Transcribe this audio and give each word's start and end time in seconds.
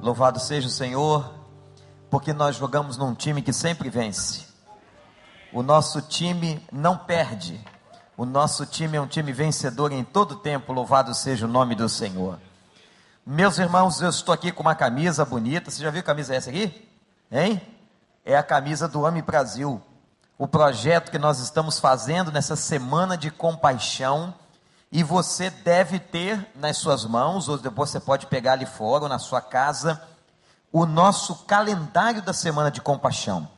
Louvado 0.00 0.38
seja 0.38 0.68
o 0.68 0.70
Senhor, 0.70 1.34
porque 2.08 2.32
nós 2.32 2.56
jogamos 2.56 2.96
num 2.96 3.14
time 3.14 3.42
que 3.42 3.52
sempre 3.52 3.90
vence. 3.90 4.46
O 5.52 5.62
nosso 5.62 6.00
time 6.00 6.64
não 6.70 6.96
perde. 6.96 7.60
O 8.16 8.24
nosso 8.24 8.64
time 8.64 8.96
é 8.96 9.00
um 9.00 9.06
time 9.06 9.32
vencedor 9.32 9.92
em 9.92 10.04
todo 10.04 10.36
tempo. 10.36 10.72
Louvado 10.72 11.14
seja 11.14 11.46
o 11.46 11.48
nome 11.48 11.74
do 11.74 11.88
Senhor. 11.88 12.38
Meus 13.26 13.58
irmãos, 13.58 14.00
eu 14.00 14.08
estou 14.08 14.32
aqui 14.32 14.52
com 14.52 14.62
uma 14.62 14.74
camisa 14.74 15.24
bonita. 15.24 15.70
Você 15.70 15.82
já 15.82 15.90
viu 15.90 16.00
a 16.00 16.04
camisa 16.04 16.34
essa 16.34 16.50
aqui? 16.50 16.88
Hein? 17.30 17.60
É 18.24 18.36
a 18.36 18.42
camisa 18.42 18.86
do 18.86 19.04
Ame 19.04 19.20
Brasil. 19.20 19.82
O 20.38 20.46
projeto 20.46 21.10
que 21.10 21.18
nós 21.18 21.40
estamos 21.40 21.80
fazendo 21.80 22.30
nessa 22.30 22.54
semana 22.54 23.16
de 23.16 23.30
compaixão. 23.30 24.32
E 24.90 25.02
você 25.02 25.50
deve 25.50 25.98
ter 25.98 26.50
nas 26.54 26.78
suas 26.78 27.04
mãos, 27.04 27.48
ou 27.48 27.58
depois 27.58 27.90
você 27.90 28.00
pode 28.00 28.26
pegar 28.26 28.52
ali 28.52 28.66
fora, 28.66 29.04
ou 29.04 29.08
na 29.08 29.18
sua 29.18 29.40
casa, 29.40 30.02
o 30.72 30.86
nosso 30.86 31.44
calendário 31.44 32.22
da 32.22 32.32
semana 32.32 32.70
de 32.70 32.80
compaixão. 32.80 33.48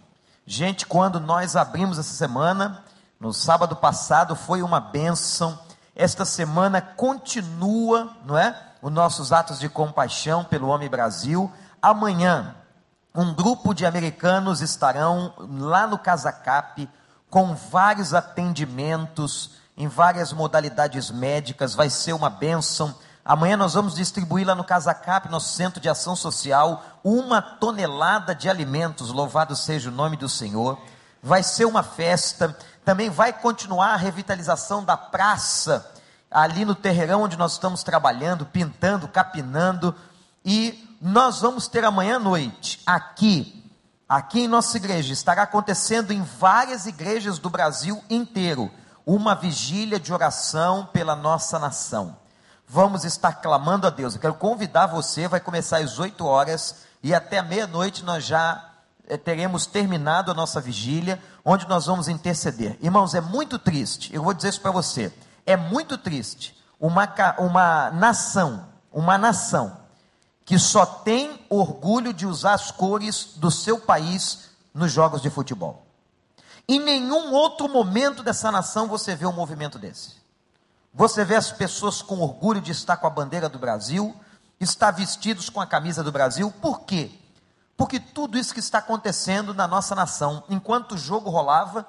Gente, 0.47 0.87
quando 0.87 1.21
nós 1.21 1.55
abrimos 1.55 1.99
essa 1.99 2.15
semana, 2.15 2.85
no 3.19 3.33
sábado 3.33 3.77
passado, 3.77 4.35
foi 4.35 4.63
uma 4.63 4.81
bênção. 4.81 5.59
Esta 5.95 6.25
semana 6.25 6.81
continua, 6.81 8.11
não 8.25 8.37
é? 8.37 8.71
os 8.83 8.91
nossos 8.91 9.33
atos 9.33 9.59
de 9.59 9.69
compaixão 9.69 10.45
pelo 10.45 10.69
Homem 10.69 10.89
Brasil. 10.89 11.53
Amanhã, 11.83 12.55
um 13.15 13.35
grupo 13.35 13.75
de 13.75 13.85
americanos 13.85 14.61
estarão 14.61 15.35
lá 15.39 15.87
no 15.87 15.99
Casacap 15.99 16.89
com 17.29 17.55
vários 17.55 18.15
atendimentos 18.15 19.60
em 19.77 19.89
várias 19.89 20.33
modalidades 20.33 21.11
médicas, 21.11 21.75
vai 21.75 21.89
ser 21.91 22.13
uma 22.13 22.31
bênção. 22.31 22.95
Amanhã 23.25 23.57
nós 23.57 23.75
vamos 23.75 23.95
distribuir 23.95 24.47
lá 24.47 24.55
no 24.55 24.65
Casacap, 24.65 25.29
nosso 25.29 25.55
centro 25.55 25.81
de 25.81 25.89
ação 25.89 26.17
social, 26.17 26.83
uma 27.05 27.41
tonelada 27.41 28.35
de 28.35 28.49
alimentos, 28.49 29.11
louvado 29.11 29.55
seja 29.57 29.89
o 29.89 29.93
nome 29.93 30.17
do 30.17 30.29
Senhor. 30.29 30.79
Vai 31.23 31.43
ser 31.43 31.65
uma 31.65 31.83
festa, 31.83 32.57
também 32.85 33.11
vai 33.11 33.33
continuar 33.33 33.95
a 33.95 33.97
revitalização 33.97 34.85
da 34.85 34.97
praça 34.97 35.93
ali 36.31 36.65
no 36.65 36.75
terreirão 36.75 37.23
onde 37.23 37.37
nós 37.37 37.53
estamos 37.53 37.83
trabalhando, 37.83 38.47
pintando, 38.47 39.09
capinando, 39.09 39.95
e 40.45 40.97
nós 41.01 41.41
vamos 41.41 41.67
ter 41.67 41.85
amanhã 41.85 42.17
à 42.17 42.21
noite, 42.21 42.81
aqui, 42.87 43.65
aqui 44.09 44.43
em 44.43 44.49
nossa 44.49 44.77
igreja, 44.77 45.13
estará 45.13 45.43
acontecendo 45.43 46.13
em 46.13 46.23
várias 46.23 46.87
igrejas 46.87 47.39
do 47.39 47.51
Brasil 47.51 48.03
inteiro, 48.09 48.71
uma 49.15 49.35
vigília 49.35 49.99
de 49.99 50.13
oração 50.13 50.89
pela 50.93 51.17
nossa 51.17 51.59
nação. 51.59 52.17
Vamos 52.69 53.05
estar 53.05 53.33
clamando 53.33 53.85
a 53.85 53.91
Deus. 53.91 54.15
Eu 54.15 54.21
quero 54.21 54.35
convidar 54.35 54.87
você, 54.87 55.27
vai 55.27 55.41
começar 55.41 55.79
às 55.79 55.99
8 55.99 56.25
horas 56.25 56.77
e 57.03 57.13
até 57.13 57.43
meia-noite 57.43 58.05
nós 58.05 58.25
já 58.25 58.71
eh, 59.09 59.17
teremos 59.17 59.67
terminado 59.67 60.31
a 60.31 60.35
nossa 60.35 60.61
vigília, 60.61 61.21
onde 61.45 61.67
nós 61.67 61.87
vamos 61.87 62.07
interceder. 62.07 62.79
Irmãos, 62.81 63.13
é 63.13 63.21
muito 63.21 63.59
triste, 63.59 64.15
eu 64.15 64.23
vou 64.23 64.33
dizer 64.33 64.51
isso 64.51 64.61
para 64.61 64.71
você. 64.71 65.13
É 65.45 65.57
muito 65.57 65.99
triste 65.99 66.57
uma, 66.79 67.13
uma 67.39 67.91
nação, 67.91 68.69
uma 68.93 69.19
nação 69.19 69.77
que 70.45 70.57
só 70.57 70.87
tem 70.87 71.45
orgulho 71.49 72.13
de 72.15 72.27
usar 72.27 72.55
as 72.55 72.71
cores 72.71 73.33
do 73.37 73.51
seu 73.51 73.81
país 73.81 74.51
nos 74.73 74.93
jogos 74.93 75.21
de 75.21 75.31
futebol. 75.31 75.90
Em 76.71 76.79
nenhum 76.79 77.33
outro 77.33 77.69
momento 77.69 78.23
dessa 78.23 78.49
nação 78.53 78.87
você 78.87 79.17
vê 79.17 79.27
um 79.27 79.33
movimento 79.33 79.77
desse. 79.77 80.13
Você 80.95 81.25
vê 81.25 81.35
as 81.35 81.51
pessoas 81.51 82.01
com 82.01 82.21
orgulho 82.21 82.61
de 82.61 82.71
estar 82.71 82.97
com 82.97 83.09
a 83.09 83.11
bandeira 83.11 83.49
do 83.49 83.59
Brasil, 83.59 84.15
estar 84.61 84.93
vestidos 84.93 85.51
com 85.51 85.61
a 85.61 85.67
camisa 85.67 86.05
do 86.05 86.13
Brasil. 86.13 86.49
Por 86.63 86.83
quê? 86.83 87.11
Porque 87.77 87.99
tudo 87.99 88.39
isso 88.39 88.55
que 88.55 88.61
está 88.61 88.79
acontecendo 88.79 89.53
na 89.53 89.67
nossa 89.67 89.97
nação, 89.97 90.45
enquanto 90.49 90.93
o 90.93 90.97
jogo 90.97 91.29
rolava, 91.29 91.85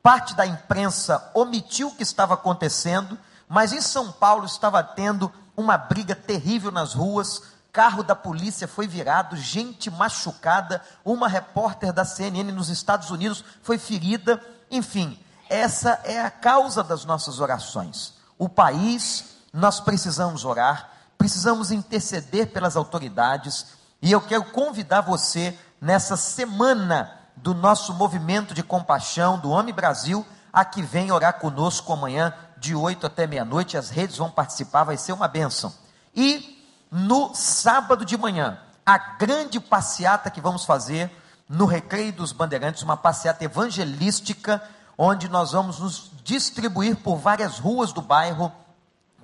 parte 0.00 0.32
da 0.36 0.46
imprensa 0.46 1.28
omitiu 1.34 1.88
o 1.88 1.96
que 1.96 2.04
estava 2.04 2.34
acontecendo, 2.34 3.18
mas 3.48 3.72
em 3.72 3.80
São 3.80 4.12
Paulo 4.12 4.46
estava 4.46 4.80
tendo 4.80 5.28
uma 5.56 5.76
briga 5.76 6.14
terrível 6.14 6.70
nas 6.70 6.94
ruas, 6.94 7.42
carro 7.74 8.04
da 8.04 8.14
polícia 8.14 8.68
foi 8.68 8.86
virado, 8.86 9.36
gente 9.36 9.90
machucada, 9.90 10.80
uma 11.04 11.26
repórter 11.26 11.92
da 11.92 12.04
CNN 12.04 12.52
nos 12.52 12.68
Estados 12.68 13.10
Unidos 13.10 13.44
foi 13.64 13.78
ferida, 13.78 14.40
enfim, 14.70 15.18
essa 15.50 16.00
é 16.04 16.20
a 16.20 16.30
causa 16.30 16.84
das 16.84 17.04
nossas 17.04 17.40
orações. 17.40 18.14
O 18.38 18.48
país, 18.48 19.24
nós 19.52 19.80
precisamos 19.80 20.44
orar, 20.44 20.88
precisamos 21.18 21.72
interceder 21.72 22.52
pelas 22.52 22.76
autoridades, 22.76 23.66
e 24.00 24.12
eu 24.12 24.20
quero 24.20 24.44
convidar 24.52 25.00
você 25.00 25.58
nessa 25.80 26.16
semana 26.16 27.12
do 27.34 27.54
nosso 27.54 27.92
movimento 27.92 28.54
de 28.54 28.62
compaixão 28.62 29.36
do 29.40 29.50
Homem 29.50 29.74
Brasil, 29.74 30.24
a 30.52 30.64
que 30.64 30.80
vem 30.80 31.10
orar 31.10 31.40
conosco 31.40 31.92
amanhã, 31.92 32.32
de 32.56 32.72
8 32.72 33.04
até 33.04 33.26
meia-noite. 33.26 33.76
As 33.76 33.90
redes 33.90 34.16
vão 34.16 34.30
participar, 34.30 34.84
vai 34.84 34.96
ser 34.96 35.12
uma 35.12 35.26
bênção. 35.26 35.74
E 36.14 36.53
no 36.94 37.34
sábado 37.34 38.04
de 38.04 38.16
manhã, 38.16 38.56
a 38.86 38.96
grande 38.96 39.58
passeata 39.58 40.30
que 40.30 40.40
vamos 40.40 40.64
fazer 40.64 41.10
no 41.48 41.66
Recreio 41.66 42.12
dos 42.12 42.30
Bandeirantes, 42.30 42.84
uma 42.84 42.96
passeata 42.96 43.44
evangelística, 43.44 44.62
onde 44.96 45.28
nós 45.28 45.50
vamos 45.50 45.80
nos 45.80 46.12
distribuir 46.22 46.94
por 46.94 47.16
várias 47.16 47.58
ruas 47.58 47.92
do 47.92 48.00
bairro, 48.00 48.52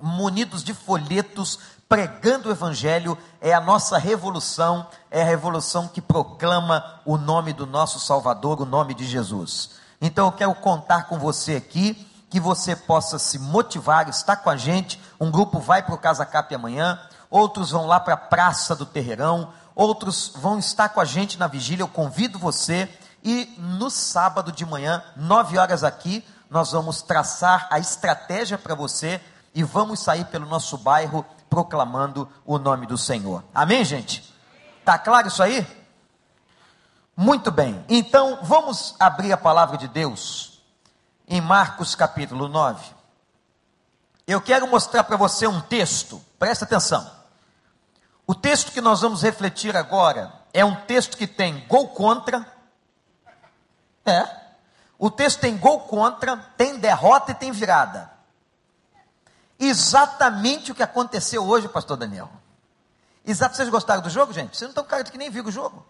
munidos 0.01 0.65
de 0.65 0.73
folhetos 0.73 1.59
pregando 1.87 2.49
o 2.49 2.51
Evangelho, 2.51 3.17
é 3.39 3.53
a 3.53 3.61
nossa 3.61 3.97
revolução, 3.97 4.85
é 5.09 5.21
a 5.21 5.25
revolução 5.25 5.87
que 5.87 6.01
proclama 6.01 7.01
o 7.05 7.17
nome 7.17 7.53
do 7.53 7.65
nosso 7.65 8.01
Salvador, 8.01 8.61
o 8.61 8.65
nome 8.65 8.93
de 8.93 9.05
Jesus. 9.05 9.71
Então 10.01 10.25
eu 10.25 10.31
quero 10.33 10.55
contar 10.55 11.03
com 11.03 11.17
você 11.17 11.55
aqui, 11.55 12.07
que 12.29 12.39
você 12.39 12.75
possa 12.75 13.17
se 13.17 13.39
motivar, 13.39 14.09
estar 14.09 14.37
com 14.37 14.49
a 14.49 14.57
gente. 14.57 15.01
Um 15.19 15.31
grupo 15.31 15.59
vai 15.59 15.83
para 15.83 15.95
o 15.95 15.97
Casa 15.97 16.25
Cap 16.25 16.53
amanhã, 16.53 16.97
outros 17.31 17.71
vão 17.71 17.87
lá 17.87 17.99
para 17.99 18.13
a 18.13 18.17
Praça 18.17 18.75
do 18.75 18.85
Terreirão, 18.85 19.51
outros 19.73 20.33
vão 20.35 20.59
estar 20.59 20.89
com 20.89 20.99
a 20.99 21.05
gente 21.05 21.39
na 21.39 21.47
vigília. 21.47 21.81
Eu 21.81 21.87
convido 21.87 22.37
você 22.37 22.87
e 23.23 23.55
no 23.57 23.89
sábado 23.89 24.51
de 24.51 24.65
manhã, 24.65 25.01
nove 25.15 25.57
horas 25.57 25.83
aqui, 25.83 26.23
nós 26.49 26.73
vamos 26.73 27.01
traçar 27.01 27.67
a 27.71 27.79
estratégia 27.79 28.57
para 28.57 28.75
você 28.75 29.21
e 29.55 29.63
vamos 29.63 30.01
sair 30.01 30.25
pelo 30.25 30.45
nosso 30.45 30.77
bairro 30.77 31.25
proclamando 31.49 32.29
o 32.45 32.59
nome 32.59 32.85
do 32.85 32.97
Senhor. 32.97 33.43
Amém, 33.53 33.85
gente? 33.85 34.33
Tá 34.83 34.97
claro 34.97 35.27
isso 35.27 35.41
aí? 35.41 35.65
Muito 37.15 37.51
bem. 37.51 37.85
Então, 37.87 38.39
vamos 38.41 38.95
abrir 38.99 39.31
a 39.31 39.37
palavra 39.37 39.77
de 39.77 39.87
Deus 39.87 40.61
em 41.27 41.39
Marcos 41.39 41.95
capítulo 41.95 42.47
9. 42.47 42.83
Eu 44.25 44.41
quero 44.41 44.67
mostrar 44.67 45.03
para 45.03 45.17
você 45.17 45.45
um 45.45 45.61
texto. 45.61 46.21
Presta 46.39 46.65
atenção. 46.65 47.20
O 48.25 48.35
texto 48.35 48.71
que 48.71 48.81
nós 48.81 49.01
vamos 49.01 49.21
refletir 49.21 49.75
agora 49.75 50.31
é 50.53 50.63
um 50.63 50.75
texto 50.75 51.17
que 51.17 51.27
tem 51.27 51.65
gol 51.67 51.89
contra. 51.89 52.45
É. 54.05 54.41
O 54.97 55.09
texto 55.09 55.39
tem 55.39 55.57
gol 55.57 55.81
contra, 55.81 56.37
tem 56.57 56.77
derrota 56.77 57.31
e 57.31 57.35
tem 57.35 57.51
virada 57.51 58.11
exatamente 59.61 60.71
o 60.71 60.75
que 60.75 60.81
aconteceu 60.81 61.45
hoje, 61.45 61.67
pastor 61.69 61.95
Daniel. 61.95 62.29
Exato, 63.23 63.55
vocês 63.55 63.69
gostaram 63.69 64.01
do 64.01 64.09
jogo, 64.09 64.33
gente? 64.33 64.57
Vocês 64.57 64.61
não 64.63 64.69
estão 64.69 64.83
cara 64.83 65.03
de 65.03 65.11
que 65.11 65.17
nem 65.19 65.29
viram 65.29 65.49
o 65.49 65.51
jogo. 65.51 65.85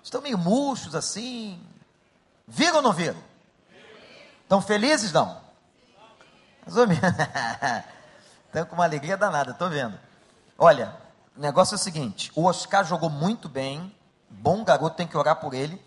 Estão 0.00 0.22
meio 0.22 0.38
murchos 0.38 0.94
assim. 0.94 1.60
Viram 2.46 2.76
ou 2.76 2.82
não 2.82 2.92
viram? 2.92 3.20
Estão 4.42 4.62
felizes, 4.62 5.12
não? 5.12 5.42
Estão 8.46 8.64
com 8.66 8.76
uma 8.76 8.84
alegria 8.84 9.16
danada, 9.16 9.50
estou 9.50 9.68
vendo. 9.68 9.98
Olha, 10.56 10.96
o 11.36 11.40
negócio 11.40 11.74
é 11.74 11.76
o 11.76 11.78
seguinte: 11.78 12.30
o 12.34 12.44
Oscar 12.44 12.84
jogou 12.84 13.10
muito 13.10 13.48
bem, 13.48 13.94
bom 14.28 14.64
garoto, 14.64 14.96
tem 14.96 15.06
que 15.06 15.16
orar 15.16 15.36
por 15.36 15.54
ele. 15.54 15.80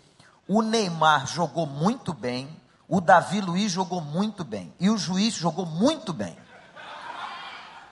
O 0.46 0.62
Neymar 0.62 1.26
jogou 1.26 1.66
muito 1.66 2.12
bem. 2.12 2.48
O 2.88 3.00
Davi 3.00 3.40
Luiz 3.40 3.70
jogou 3.70 4.00
muito 4.00 4.44
bem. 4.44 4.72
E 4.80 4.88
o 4.88 4.96
juiz 4.96 5.34
jogou 5.34 5.66
muito 5.66 6.12
bem 6.12 6.36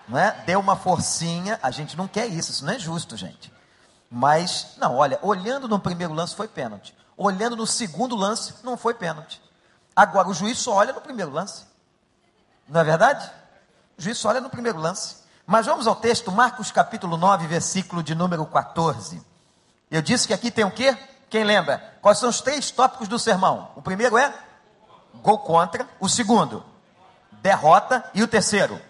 não 0.08 0.19
é? 0.19 0.32
Deu 0.47 0.61
uma 0.61 0.76
forcinha, 0.76 1.58
a 1.62 1.70
gente 1.70 1.97
não 1.97 2.06
quer 2.06 2.26
isso, 2.26 2.50
isso 2.50 2.64
não 2.64 2.73
é 2.73 2.79
justo, 2.79 3.17
gente. 3.17 3.53
Mas, 4.11 4.75
não, 4.76 4.97
olha, 4.97 5.19
olhando 5.20 5.67
no 5.67 5.81
primeiro 5.81 6.14
lance 6.14 6.35
foi 6.35 6.47
pênalti. 6.47 6.94
Olhando 7.17 7.56
no 7.56 7.67
segundo 7.67 8.14
lance, 8.14 8.55
não 8.62 8.76
foi 8.76 8.94
pênalti. 8.94 9.43
Agora, 9.94 10.29
o 10.29 10.35
juiz 10.35 10.59
só 10.59 10.75
olha 10.75 10.93
no 10.93 11.00
primeiro 11.00 11.32
lance. 11.32 11.64
Não 12.69 12.81
é 12.81 12.85
verdade? 12.85 13.29
O 13.99 14.02
juiz 14.02 14.19
só 14.19 14.29
olha 14.29 14.41
no 14.41 14.50
primeiro 14.50 14.79
lance. 14.79 15.17
Mas 15.47 15.67
vamos 15.67 15.87
ao 15.87 15.95
texto, 15.95 16.33
Marcos 16.33 16.73
capítulo 16.73 17.17
9, 17.17 17.47
versículo 17.47 18.03
de 18.03 18.17
número 18.17 18.45
14. 18.45 19.23
Eu 19.89 20.03
disse 20.03 20.27
que 20.27 20.35
aqui 20.35 20.51
tem 20.51 20.65
o 20.65 20.73
quê? 20.73 20.99
Quem 21.31 21.45
lembra? 21.45 21.97
Quais 22.03 22.19
são 22.19 22.29
os 22.29 22.41
três 22.41 22.73
tópicos 22.73 23.07
do 23.07 23.17
sermão? 23.17 23.71
O 23.77 23.81
primeiro 23.81 24.19
é 24.19 24.35
gol 25.23 25.39
contra, 25.39 25.89
o 26.01 26.09
segundo, 26.09 26.65
derrota, 27.31 28.05
e 28.13 28.25
o 28.25 28.29
terceiro, 28.29 28.81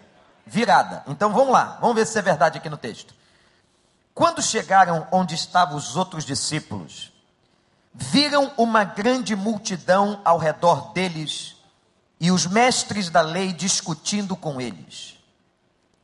virada. 0.47 1.03
Então 1.07 1.31
vamos 1.31 1.53
lá, 1.53 1.77
vamos 1.79 1.95
ver 1.95 2.07
se 2.07 2.17
é 2.17 2.23
verdade 2.23 2.57
aqui 2.57 2.69
no 2.69 2.77
texto. 2.77 3.13
Quando 4.11 4.41
chegaram 4.41 5.07
onde 5.11 5.35
estavam 5.35 5.77
os 5.77 5.95
outros 5.95 6.25
discípulos, 6.25 7.13
viram 7.93 8.51
uma 8.57 8.83
grande 8.83 9.35
multidão 9.35 10.19
ao 10.25 10.39
redor 10.39 10.91
deles 10.91 11.55
e 12.19 12.31
os 12.31 12.47
mestres 12.47 13.11
da 13.11 13.21
lei 13.21 13.53
discutindo 13.53 14.35
com 14.35 14.59
eles. 14.59 15.16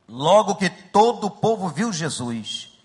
Logo 0.08 0.56
que 0.56 0.68
todo 0.68 1.26
o 1.26 1.30
povo 1.30 1.68
viu 1.68 1.92
Jesus, 1.92 2.78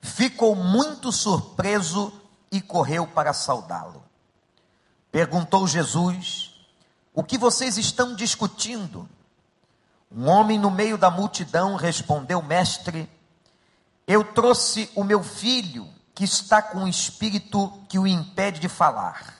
ficou 0.00 0.54
muito 0.54 1.10
surpreso 1.10 2.12
e 2.50 2.60
correu 2.60 3.06
para 3.06 3.32
saudá-lo. 3.32 4.04
Perguntou 5.10 5.66
Jesus: 5.66 6.54
O 7.14 7.22
que 7.22 7.38
vocês 7.38 7.78
estão 7.78 8.14
discutindo? 8.14 9.08
Um 10.10 10.28
homem 10.28 10.58
no 10.58 10.70
meio 10.70 10.98
da 10.98 11.10
multidão 11.10 11.76
respondeu: 11.76 12.42
Mestre, 12.42 13.08
eu 14.06 14.22
trouxe 14.22 14.90
o 14.94 15.02
meu 15.02 15.22
filho 15.22 15.88
que 16.14 16.24
está 16.24 16.62
com 16.62 16.78
um 16.78 16.88
espírito 16.88 17.72
que 17.88 17.98
o 17.98 18.06
impede 18.06 18.60
de 18.60 18.68
falar. 18.68 19.36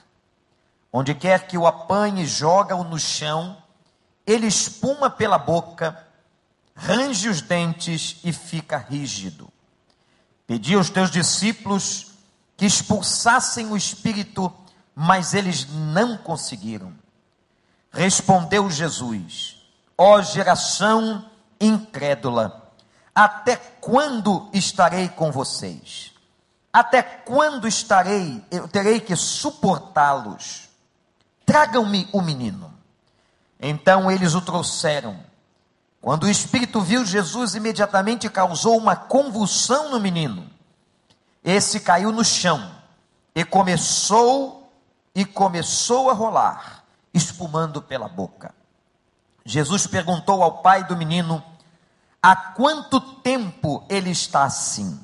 Onde 0.93 1.15
quer 1.15 1.47
que 1.47 1.57
o 1.57 1.67
apanhe, 1.67 2.27
joga-o 2.27 2.83
no 2.83 2.99
chão, 2.99 3.57
ele 4.27 4.47
espuma 4.47 5.09
pela 5.09 5.39
boca, 5.39 6.06
range 6.77 7.29
os 7.29 7.41
dentes 7.41 8.19
e 8.23 8.33
fica 8.33 8.77
rígido. 8.77 9.49
Pedi 10.47 10.75
aos 10.75 10.91
teus 10.91 11.11
discípulos 11.11 12.13
que 12.57 12.67
expulsassem 12.67 13.73
o 13.73 13.77
espírito, 13.77 14.53
mas 14.95 15.35
eles 15.35 15.67
não 15.67 16.17
conseguiram. 16.17 16.93
Respondeu 17.91 18.71
Jesus: 18.71 19.57
Ó 19.97 20.21
geração 20.21 21.29
incrédula, 21.61 22.71
até 23.15 23.57
quando 23.57 24.49
estarei 24.53 25.09
com 25.09 25.33
vocês? 25.33 26.13
Até 26.73 27.03
quando 27.03 27.67
estarei, 27.67 28.45
eu 28.51 28.69
terei 28.69 29.01
que 29.01 29.17
suportá-los? 29.17 30.69
Tragam-me 31.47 32.07
o 32.13 32.21
menino. 32.21 32.71
Então 33.59 34.11
eles 34.11 34.35
o 34.35 34.43
trouxeram. 34.43 35.19
Quando 36.07 36.23
o 36.23 36.31
espírito 36.31 36.81
viu 36.81 37.05
Jesus, 37.05 37.57
imediatamente 37.57 38.31
causou 38.31 38.79
uma 38.79 38.95
convulsão 38.95 39.91
no 39.91 39.99
menino. 39.99 40.49
Esse 41.43 41.81
caiu 41.81 42.13
no 42.13 42.25
chão 42.25 42.71
e 43.35 43.45
começou 43.45 44.71
e 45.13 45.25
começou 45.25 46.09
a 46.09 46.13
rolar, 46.13 46.85
espumando 47.13 47.83
pela 47.83 48.07
boca. 48.07 48.55
Jesus 49.45 49.89
perguntou 49.89 50.45
ao 50.45 50.59
pai 50.59 50.85
do 50.85 50.97
menino: 50.97 51.43
Há 52.23 52.37
quanto 52.37 53.01
tempo 53.01 53.85
ele 53.89 54.11
está 54.11 54.45
assim? 54.45 55.01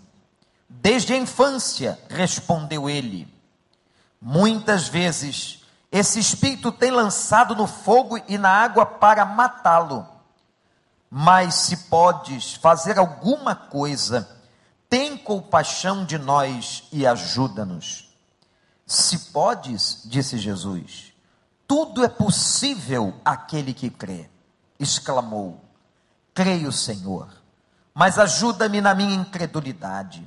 Desde 0.69 1.15
a 1.15 1.17
infância, 1.17 1.99
respondeu 2.09 2.89
ele. 2.89 3.27
Muitas 4.21 4.87
vezes 4.87 5.65
esse 5.91 6.21
espírito 6.21 6.71
tem 6.71 6.93
lançado 6.93 7.57
no 7.57 7.67
fogo 7.67 8.23
e 8.29 8.39
na 8.39 8.51
água 8.51 8.87
para 8.87 9.25
matá-lo. 9.25 10.13
Mas 11.15 11.57
se 11.57 11.77
podes 11.77 12.55
fazer 12.55 12.99
alguma 12.99 13.55
coisa, 13.55 14.27
tem 14.89 15.15
compaixão 15.15 16.07
de 16.07 16.17
nós 16.17 16.85
e 16.91 17.07
ajuda-nos. 17.07 18.09
Se 18.87 19.31
podes, 19.31 20.05
disse 20.07 20.39
Jesus, 20.39 21.13
tudo 21.69 22.03
é 22.03 22.09
possível 22.09 23.15
àquele 23.23 23.75
que 23.75 23.91
crê. 23.91 24.31
Exclamou: 24.81 25.63
Creio, 26.33 26.73
Senhor, 26.73 27.29
mas 27.93 28.19
ajuda-me 28.19 28.81
na 28.81 28.95
minha 28.95 29.15
incredulidade. 29.15 30.27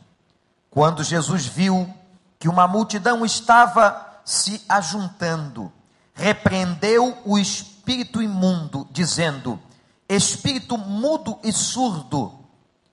Quando 0.70 1.04
Jesus 1.04 1.48
viu 1.48 1.92
que 2.38 2.48
uma 2.48 2.68
multidão 2.68 3.26
estava 3.26 4.22
se 4.24 4.64
ajuntando, 4.70 5.74
repreendeu 6.14 7.18
o 7.26 7.40
espírito 7.40 8.22
imundo, 8.22 8.88
dizendo: 8.92 9.60
Espírito 10.08 10.78
mudo 10.78 11.40
e 11.44 11.52
surdo, 11.52 12.32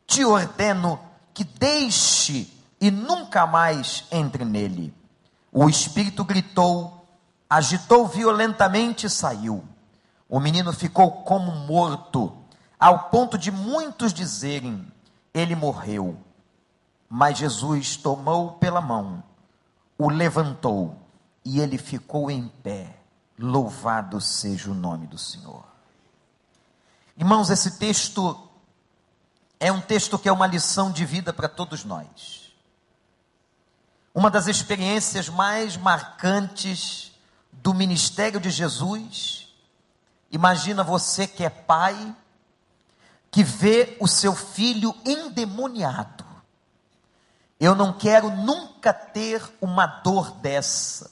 te 0.06 0.24
ordeno 0.24 0.98
que 1.34 1.44
deixe 1.44 2.50
e 2.80 2.90
nunca 2.90 3.46
mais 3.46 4.04
entre 4.10 4.44
nele. 4.44 4.94
O 5.52 5.68
espírito 5.68 6.24
gritou, 6.24 7.06
agitou 7.48 8.06
violentamente 8.06 9.06
e 9.06 9.10
saiu. 9.10 9.62
O 10.28 10.40
menino 10.40 10.72
ficou 10.72 11.22
como 11.22 11.52
morto, 11.52 12.32
ao 12.80 13.10
ponto 13.10 13.36
de 13.36 13.50
muitos 13.50 14.14
dizerem: 14.14 14.90
ele 15.34 15.54
morreu. 15.54 16.16
Mas 17.08 17.36
Jesus 17.36 17.96
tomou 17.96 18.52
pela 18.52 18.80
mão, 18.80 19.22
o 19.98 20.08
levantou 20.08 20.96
e 21.44 21.60
ele 21.60 21.76
ficou 21.76 22.30
em 22.30 22.48
pé. 22.48 22.96
Louvado 23.38 24.18
seja 24.20 24.70
o 24.70 24.74
nome 24.74 25.06
do 25.06 25.18
Senhor. 25.18 25.71
Irmãos, 27.16 27.50
esse 27.50 27.78
texto 27.78 28.48
é 29.60 29.70
um 29.70 29.80
texto 29.80 30.18
que 30.18 30.28
é 30.28 30.32
uma 30.32 30.46
lição 30.46 30.90
de 30.90 31.04
vida 31.04 31.32
para 31.32 31.48
todos 31.48 31.84
nós. 31.84 32.52
Uma 34.14 34.30
das 34.30 34.46
experiências 34.46 35.28
mais 35.28 35.76
marcantes 35.76 37.12
do 37.52 37.72
ministério 37.72 38.40
de 38.40 38.50
Jesus. 38.50 39.48
Imagina 40.30 40.82
você 40.82 41.26
que 41.26 41.44
é 41.44 41.50
pai, 41.50 42.14
que 43.30 43.44
vê 43.44 43.96
o 44.00 44.08
seu 44.08 44.34
filho 44.34 44.94
endemoniado. 45.04 46.24
Eu 47.60 47.74
não 47.74 47.92
quero 47.92 48.30
nunca 48.30 48.92
ter 48.92 49.40
uma 49.60 49.86
dor 49.86 50.32
dessa. 50.32 51.10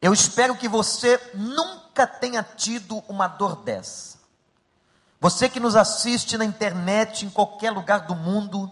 Eu 0.00 0.12
espero 0.12 0.56
que 0.56 0.68
você 0.68 1.20
nunca 1.34 2.06
tenha 2.06 2.42
tido 2.42 3.04
uma 3.06 3.28
dor 3.28 3.56
dessa. 3.56 4.21
Você 5.22 5.48
que 5.48 5.60
nos 5.60 5.76
assiste 5.76 6.36
na 6.36 6.44
internet, 6.44 7.24
em 7.24 7.30
qualquer 7.30 7.70
lugar 7.70 8.08
do 8.08 8.14
mundo, 8.16 8.68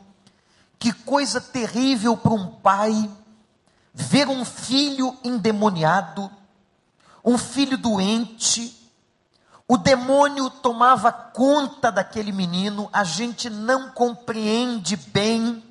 que 0.80 0.92
coisa 0.92 1.40
terrível 1.40 2.16
para 2.16 2.32
um 2.32 2.48
pai 2.48 3.08
ver 3.94 4.26
um 4.26 4.44
filho 4.44 5.16
endemoniado, 5.22 6.28
um 7.24 7.38
filho 7.38 7.78
doente. 7.78 8.76
O 9.68 9.76
demônio 9.78 10.50
tomava 10.50 11.12
conta 11.12 11.92
daquele 11.92 12.32
menino, 12.32 12.90
a 12.92 13.04
gente 13.04 13.48
não 13.48 13.88
compreende 13.92 14.96
bem 14.96 15.62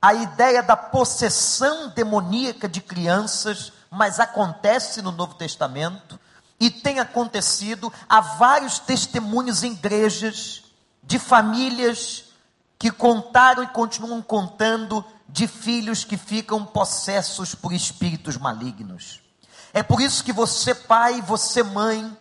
a 0.00 0.14
ideia 0.14 0.62
da 0.62 0.76
possessão 0.76 1.88
demoníaca 1.88 2.68
de 2.68 2.80
crianças, 2.80 3.72
mas 3.90 4.20
acontece 4.20 5.02
no 5.02 5.10
Novo 5.10 5.34
Testamento. 5.34 6.20
E 6.60 6.70
tem 6.70 6.98
acontecido, 6.98 7.92
há 8.08 8.20
vários 8.20 8.78
testemunhos 8.78 9.62
em 9.62 9.72
igrejas 9.72 10.64
de 11.02 11.18
famílias 11.18 12.24
que 12.78 12.90
contaram 12.90 13.62
e 13.62 13.68
continuam 13.68 14.20
contando 14.20 15.04
de 15.28 15.46
filhos 15.46 16.04
que 16.04 16.16
ficam 16.16 16.64
possessos 16.64 17.54
por 17.54 17.72
espíritos 17.72 18.36
malignos. 18.36 19.20
É 19.72 19.82
por 19.82 20.00
isso 20.00 20.24
que 20.24 20.32
você, 20.32 20.74
pai, 20.74 21.20
você, 21.20 21.62
mãe, 21.62 22.16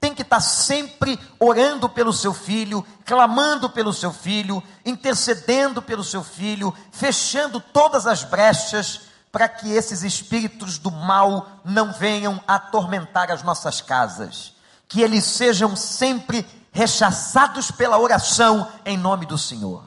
tem 0.00 0.14
que 0.14 0.22
estar 0.22 0.40
sempre 0.40 1.18
orando 1.38 1.88
pelo 1.88 2.12
seu 2.12 2.34
filho, 2.34 2.86
clamando 3.04 3.70
pelo 3.70 3.92
seu 3.92 4.12
filho, 4.12 4.62
intercedendo 4.84 5.80
pelo 5.80 6.04
seu 6.04 6.22
filho, 6.22 6.74
fechando 6.92 7.58
todas 7.58 8.06
as 8.06 8.22
brechas 8.22 9.02
para 9.34 9.48
que 9.48 9.68
esses 9.72 10.04
espíritos 10.04 10.78
do 10.78 10.92
mal 10.92 11.58
não 11.64 11.92
venham 11.92 12.40
atormentar 12.46 13.32
as 13.32 13.42
nossas 13.42 13.80
casas, 13.80 14.54
que 14.86 15.00
eles 15.00 15.24
sejam 15.24 15.74
sempre 15.74 16.46
rechaçados 16.70 17.68
pela 17.68 17.98
oração 17.98 18.70
em 18.86 18.96
nome 18.96 19.26
do 19.26 19.36
Senhor. 19.36 19.82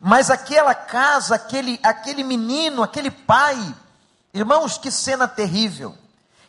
Mas 0.00 0.30
aquela 0.30 0.74
casa, 0.74 1.36
aquele, 1.36 1.78
aquele 1.80 2.24
menino, 2.24 2.82
aquele 2.82 3.08
pai, 3.08 3.56
irmãos, 4.34 4.76
que 4.76 4.90
cena 4.90 5.28
terrível. 5.28 5.96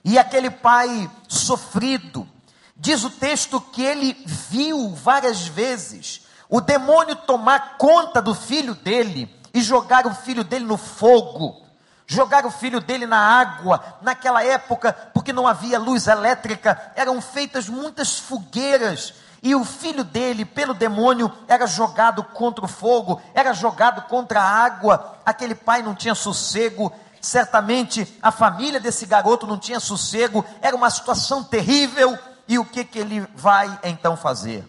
E 0.04 0.18
aquele 0.18 0.50
pai 0.50 1.08
sofrido, 1.28 2.28
diz 2.76 3.04
o 3.04 3.12
texto 3.12 3.62
que 3.62 3.84
ele 3.84 4.18
viu 4.26 4.90
várias 4.96 5.48
vezes 5.48 6.24
o 6.50 6.60
demônio 6.60 7.16
tomar 7.16 7.78
conta 7.78 8.20
do 8.24 8.34
filho 8.34 8.74
dele 8.74 9.32
e 9.54 9.62
jogar 9.62 10.08
o 10.08 10.16
filho 10.16 10.44
dele 10.44 10.66
no 10.66 10.78
fogo 10.78 11.67
jogar 12.08 12.46
o 12.46 12.52
filho 12.52 12.80
dele 12.80 13.06
na 13.06 13.20
água. 13.20 13.84
Naquela 14.02 14.44
época, 14.44 14.94
porque 15.14 15.34
não 15.34 15.46
havia 15.46 15.78
luz 15.78 16.08
elétrica, 16.08 16.94
eram 16.96 17.22
feitas 17.22 17.68
muitas 17.68 18.18
fogueiras. 18.18 19.14
E 19.44 19.54
o 19.54 19.64
filho 19.64 20.04
dele, 20.04 20.46
pelo 20.46 20.74
demônio, 20.74 21.32
era 21.48 21.68
jogado 21.68 22.24
contra 22.24 22.66
o 22.66 22.68
fogo, 22.68 23.22
era 23.34 23.54
jogado 23.54 24.02
contra 24.04 24.42
a 24.42 24.50
água. 24.50 25.18
Aquele 25.26 25.54
pai 25.54 25.84
não 25.84 25.94
tinha 25.94 26.16
sossego. 26.16 26.92
Certamente 27.22 28.18
a 28.22 28.32
família 28.32 28.80
desse 28.80 29.06
garoto 29.06 29.46
não 29.46 29.58
tinha 29.58 29.80
sossego. 29.80 30.44
Era 30.62 30.76
uma 30.76 30.90
situação 30.90 31.44
terrível. 31.44 32.18
E 32.48 32.58
o 32.58 32.66
que, 32.66 32.86
que 32.86 32.98
ele 32.98 33.28
vai 33.36 33.80
então 33.84 34.16
fazer? 34.16 34.66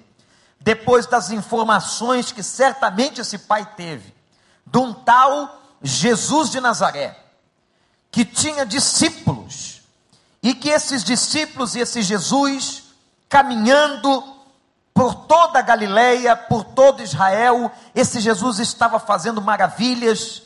Depois 0.60 1.06
das 1.06 1.30
informações 1.30 2.32
que 2.32 2.42
certamente 2.42 3.20
esse 3.20 3.38
pai 3.38 3.64
teve, 3.76 4.12
de 4.66 4.78
um 4.78 4.92
tal 4.92 5.62
Jesus 5.80 6.50
de 6.50 6.60
Nazaré, 6.60 7.16
que 8.18 8.24
tinha 8.24 8.66
discípulos, 8.66 9.80
e 10.42 10.52
que 10.52 10.70
esses 10.70 11.04
discípulos 11.04 11.76
e 11.76 11.78
esse 11.78 12.02
Jesus, 12.02 12.82
caminhando 13.28 14.24
por 14.92 15.14
toda 15.14 15.60
a 15.60 15.62
Galileia, 15.62 16.34
por 16.34 16.64
todo 16.64 17.00
Israel, 17.00 17.70
esse 17.94 18.18
Jesus 18.18 18.58
estava 18.58 18.98
fazendo 18.98 19.40
maravilhas, 19.40 20.42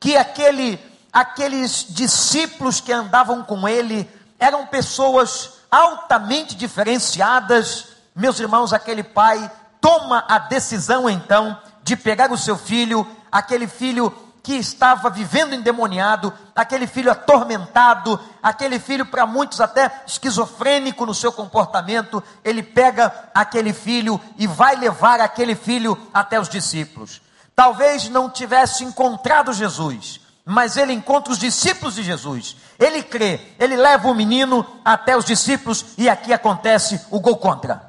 que 0.00 0.16
aquele, 0.16 0.80
aqueles 1.12 1.84
discípulos 1.90 2.80
que 2.80 2.90
andavam 2.90 3.44
com 3.44 3.68
ele 3.68 4.08
eram 4.38 4.66
pessoas 4.66 5.58
altamente 5.70 6.54
diferenciadas. 6.54 7.88
Meus 8.16 8.40
irmãos, 8.40 8.72
aquele 8.72 9.02
pai 9.02 9.52
toma 9.78 10.24
a 10.26 10.38
decisão 10.38 11.06
então 11.06 11.54
de 11.82 11.96
pegar 11.96 12.32
o 12.32 12.38
seu 12.38 12.56
filho, 12.56 13.06
aquele 13.30 13.66
filho 13.66 14.10
que 14.50 14.56
estava 14.56 15.08
vivendo 15.08 15.54
endemoniado, 15.54 16.32
aquele 16.56 16.88
filho 16.88 17.08
atormentado, 17.08 18.18
aquele 18.42 18.80
filho 18.80 19.06
para 19.06 19.24
muitos 19.24 19.60
até 19.60 20.02
esquizofrênico 20.04 21.06
no 21.06 21.14
seu 21.14 21.30
comportamento, 21.30 22.20
ele 22.42 22.60
pega 22.60 23.30
aquele 23.32 23.72
filho 23.72 24.20
e 24.36 24.48
vai 24.48 24.74
levar 24.74 25.20
aquele 25.20 25.54
filho 25.54 25.96
até 26.12 26.40
os 26.40 26.48
discípulos. 26.48 27.22
Talvez 27.54 28.08
não 28.08 28.28
tivesse 28.28 28.82
encontrado 28.82 29.52
Jesus, 29.52 30.20
mas 30.44 30.76
ele 30.76 30.94
encontra 30.94 31.32
os 31.32 31.38
discípulos 31.38 31.94
de 31.94 32.02
Jesus. 32.02 32.56
Ele 32.76 33.04
crê, 33.04 33.54
ele 33.56 33.76
leva 33.76 34.08
o 34.08 34.14
menino 34.16 34.66
até 34.84 35.16
os 35.16 35.24
discípulos 35.24 35.94
e 35.96 36.08
aqui 36.08 36.32
acontece 36.32 37.00
o 37.08 37.20
gol 37.20 37.36
contra. 37.36 37.88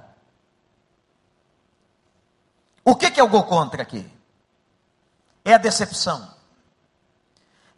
O 2.86 2.96
que, 2.96 3.20
é 3.20 3.24
o 3.24 3.28
gol 3.28 3.46
contra 3.46 3.82
aqui? 3.82 4.08
É 5.44 5.56
a 5.56 5.58
decepção 5.58 6.40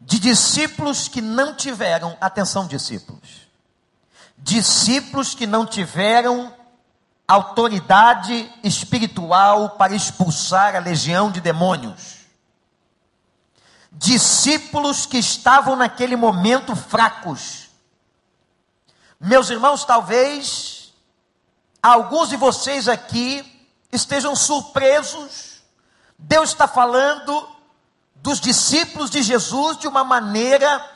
de 0.05 0.19
discípulos 0.19 1.07
que 1.07 1.22
não 1.22 1.55
tiveram, 1.55 2.17
atenção, 2.19 2.67
discípulos, 2.67 3.48
discípulos 4.38 5.33
que 5.33 5.48
não 5.48 5.65
tiveram 5.65 6.53
autoridade 7.27 8.51
espiritual 8.63 9.72
para 9.72 9.95
expulsar 9.95 10.75
a 10.75 10.79
legião 10.79 11.31
de 11.31 11.39
demônios, 11.39 12.17
discípulos 13.91 15.05
que 15.05 15.17
estavam 15.17 15.75
naquele 15.75 16.15
momento 16.15 16.75
fracos. 16.75 17.69
Meus 19.19 19.50
irmãos, 19.50 19.86
talvez 19.86 20.93
alguns 21.81 22.29
de 22.29 22.36
vocês 22.36 22.89
aqui 22.89 23.50
estejam 23.91 24.36
surpresos. 24.36 25.62
Deus 26.19 26.50
está 26.50 26.67
falando 26.67 27.52
dos 28.23 28.39
discípulos 28.39 29.09
de 29.09 29.21
Jesus 29.21 29.77
de 29.77 29.85
uma 29.85 30.01
maneira 30.01 30.89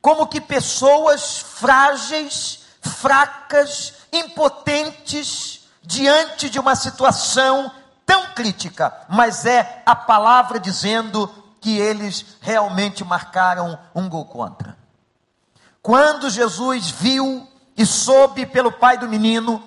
como 0.00 0.26
que 0.26 0.40
pessoas 0.40 1.38
frágeis, 1.40 2.60
fracas, 2.80 3.92
impotentes 4.10 5.68
diante 5.82 6.48
de 6.48 6.58
uma 6.58 6.74
situação 6.74 7.70
tão 8.06 8.28
crítica, 8.34 8.96
mas 9.10 9.44
é 9.44 9.82
a 9.84 9.94
palavra 9.94 10.58
dizendo 10.58 11.30
que 11.60 11.76
eles 11.76 12.24
realmente 12.40 13.04
marcaram 13.04 13.78
um 13.94 14.08
gol 14.08 14.24
contra. 14.24 14.74
Quando 15.82 16.30
Jesus 16.30 16.88
viu 16.88 17.46
e 17.76 17.84
soube 17.84 18.46
pelo 18.46 18.72
pai 18.72 18.96
do 18.96 19.06
menino, 19.06 19.62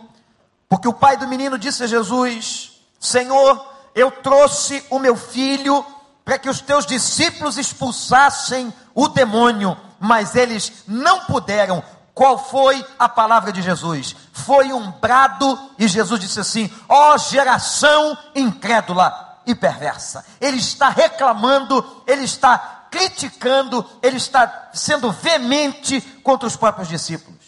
porque 0.68 0.88
o 0.88 0.94
pai 0.94 1.16
do 1.16 1.28
menino 1.28 1.60
disse 1.60 1.84
a 1.84 1.88
Jesus: 1.88 2.82
Senhor, 3.00 3.72
eu 3.94 4.10
trouxe 4.10 4.84
o 4.90 4.98
meu 4.98 5.16
filho 5.16 5.86
para 6.30 6.38
que 6.38 6.48
os 6.48 6.62
teus 6.62 6.86
discípulos 6.86 7.58
expulsassem 7.58 8.72
o 8.94 9.08
demônio, 9.08 9.76
mas 10.00 10.36
eles 10.36 10.84
não 10.88 11.22
puderam. 11.22 11.84
Qual 12.14 12.38
foi 12.38 12.86
a 13.00 13.10
palavra 13.10 13.52
de 13.52 13.64
Jesus? 13.64 14.16
Foi 14.32 14.72
um 14.72 14.92
brado, 14.92 15.60
e 15.80 15.88
Jesus 15.88 16.20
disse 16.20 16.40
assim: 16.40 16.72
Ó 16.88 17.16
oh, 17.16 17.18
geração 17.18 18.16
incrédula 18.36 19.40
e 19.44 19.56
perversa. 19.56 20.24
Ele 20.40 20.58
está 20.58 20.90
reclamando, 20.90 22.04
ele 22.06 22.26
está 22.26 22.86
criticando, 22.92 23.84
ele 24.00 24.18
está 24.18 24.70
sendo 24.72 25.12
veemente 25.12 26.00
contra 26.22 26.48
os 26.48 26.56
próprios 26.56 26.90
discípulos. 26.90 27.40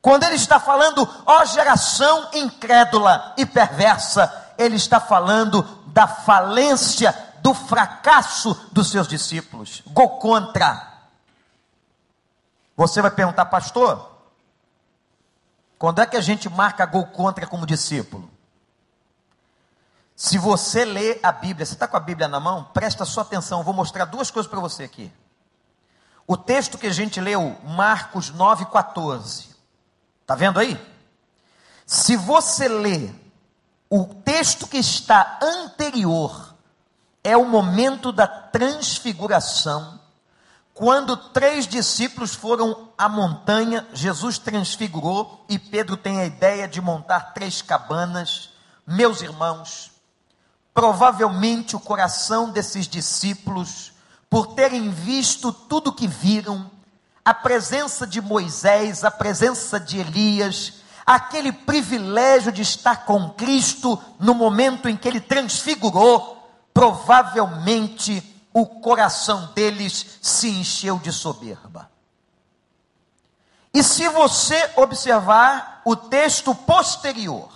Quando 0.00 0.22
ele 0.22 0.36
está 0.36 0.60
falando, 0.60 1.08
ó 1.26 1.44
geração 1.44 2.28
incrédula 2.34 3.34
e 3.36 3.44
perversa, 3.44 4.32
ele 4.56 4.76
está 4.76 5.00
falando 5.00 5.66
da 5.88 6.06
falência 6.06 7.31
do 7.42 7.52
fracasso 7.52 8.54
dos 8.70 8.90
seus 8.90 9.08
discípulos. 9.08 9.82
Gol 9.88 10.18
contra. 10.18 10.90
Você 12.76 13.02
vai 13.02 13.10
perguntar, 13.10 13.46
pastor, 13.46 14.10
quando 15.76 16.00
é 16.00 16.06
que 16.06 16.16
a 16.16 16.20
gente 16.20 16.48
marca 16.48 16.86
gol 16.86 17.06
contra 17.06 17.46
como 17.46 17.66
discípulo? 17.66 18.30
Se 20.14 20.38
você 20.38 20.84
lê 20.84 21.18
a 21.20 21.32
Bíblia, 21.32 21.66
você 21.66 21.74
está 21.74 21.88
com 21.88 21.96
a 21.96 22.00
Bíblia 22.00 22.28
na 22.28 22.38
mão? 22.38 22.64
Presta 22.72 23.04
sua 23.04 23.24
atenção, 23.24 23.64
vou 23.64 23.74
mostrar 23.74 24.04
duas 24.04 24.30
coisas 24.30 24.48
para 24.48 24.60
você 24.60 24.84
aqui. 24.84 25.12
O 26.26 26.36
texto 26.36 26.78
que 26.78 26.86
a 26.86 26.92
gente 26.92 27.20
leu, 27.20 27.58
Marcos 27.64 28.32
9,14. 28.32 29.48
Está 30.20 30.36
vendo 30.36 30.60
aí? 30.60 30.80
Se 31.84 32.16
você 32.16 32.68
lê 32.68 33.10
o 33.90 34.06
texto 34.06 34.68
que 34.68 34.78
está 34.78 35.40
anterior 35.42 36.51
é 37.24 37.36
o 37.36 37.44
momento 37.44 38.10
da 38.10 38.26
transfiguração. 38.26 40.00
Quando 40.74 41.16
três 41.16 41.66
discípulos 41.66 42.34
foram 42.34 42.88
à 42.96 43.08
montanha, 43.08 43.86
Jesus 43.92 44.38
transfigurou 44.38 45.44
e 45.48 45.58
Pedro 45.58 45.96
tem 45.96 46.20
a 46.20 46.26
ideia 46.26 46.66
de 46.66 46.80
montar 46.80 47.32
três 47.34 47.60
cabanas. 47.60 48.50
Meus 48.86 49.20
irmãos, 49.20 49.90
provavelmente 50.72 51.76
o 51.76 51.80
coração 51.80 52.50
desses 52.50 52.88
discípulos, 52.88 53.92
por 54.28 54.54
terem 54.54 54.90
visto 54.90 55.52
tudo 55.52 55.92
que 55.92 56.08
viram, 56.08 56.70
a 57.24 57.34
presença 57.34 58.06
de 58.06 58.20
Moisés, 58.20 59.04
a 59.04 59.10
presença 59.10 59.78
de 59.78 59.98
Elias, 59.98 60.80
aquele 61.06 61.52
privilégio 61.52 62.50
de 62.50 62.62
estar 62.62 63.04
com 63.04 63.30
Cristo 63.30 64.00
no 64.18 64.34
momento 64.34 64.88
em 64.88 64.96
que 64.96 65.06
ele 65.06 65.20
transfigurou, 65.20 66.41
provavelmente 66.72 68.22
o 68.52 68.66
coração 68.66 69.52
deles 69.54 70.18
se 70.20 70.48
encheu 70.48 70.98
de 70.98 71.12
soberba. 71.12 71.90
E 73.74 73.82
se 73.82 74.08
você 74.08 74.70
observar 74.76 75.80
o 75.84 75.96
texto 75.96 76.54
posterior, 76.54 77.50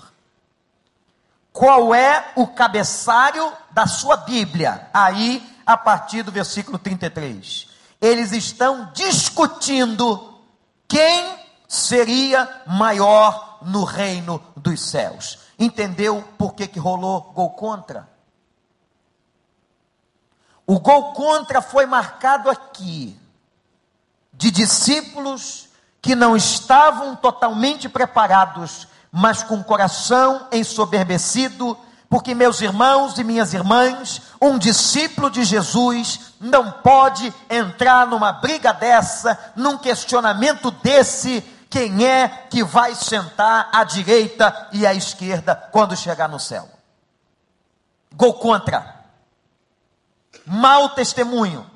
qual 1.52 1.94
é 1.94 2.32
o 2.37 2.46
cabeçalho 2.46 3.52
da 3.70 3.87
sua 3.87 4.16
Bíblia? 4.16 4.88
Aí, 4.92 5.42
a 5.66 5.76
partir 5.76 6.23
do 6.23 6.30
versículo 6.30 6.78
33. 6.78 7.66
Eles 8.00 8.32
estão 8.32 8.90
discutindo 8.94 10.38
quem 10.87 11.38
seria 11.66 12.62
maior 12.66 13.58
no 13.62 13.85
reino 13.85 14.40
dos 14.54 14.80
céus. 14.80 15.38
Entendeu 15.58 16.23
por 16.38 16.54
que, 16.54 16.68
que 16.68 16.78
rolou 16.78 17.32
gol 17.35 17.50
contra? 17.50 18.08
O 20.66 20.80
gol 20.80 21.12
contra 21.12 21.62
foi 21.62 21.87
marcado 21.87 22.50
aqui, 22.50 23.16
de 24.32 24.50
discípulos 24.50 25.68
que 26.02 26.16
não 26.16 26.37
estavam 26.37 27.14
totalmente 27.14 27.88
preparados, 27.88 28.88
mas 29.12 29.44
com 29.44 29.56
o 29.56 29.64
coração 29.64 30.49
ensoberbecido, 30.50 31.78
porque, 32.08 32.35
meus 32.35 32.61
irmãos 32.61 33.16
e 33.18 33.25
minhas 33.25 33.54
irmãs, 33.54 34.23
um 34.40 34.58
discípulo 34.58 35.30
de 35.30 35.44
Jesus 35.44 36.35
não 36.40 36.70
pode 36.70 37.32
entrar 37.49 38.06
numa 38.06 38.32
briga 38.32 38.73
dessa, 38.73 39.38
num 39.54 39.78
questionamento 39.78 40.70
desse, 40.70 41.42
quem 41.70 42.04
é 42.06 42.28
que 42.50 42.64
vai 42.64 42.94
sentar 42.94 43.68
à 43.73 43.85
direita 43.85 44.68
e 44.73 44.87
à 44.87 44.94
esquerda 44.94 45.54
quando 45.73 45.96
chegar 45.96 46.28
no 46.28 46.40
céu. 46.40 46.68
Gol 48.14 48.35
contra 48.35 48.96
mau 50.45 50.90
testemunho, 50.90 51.69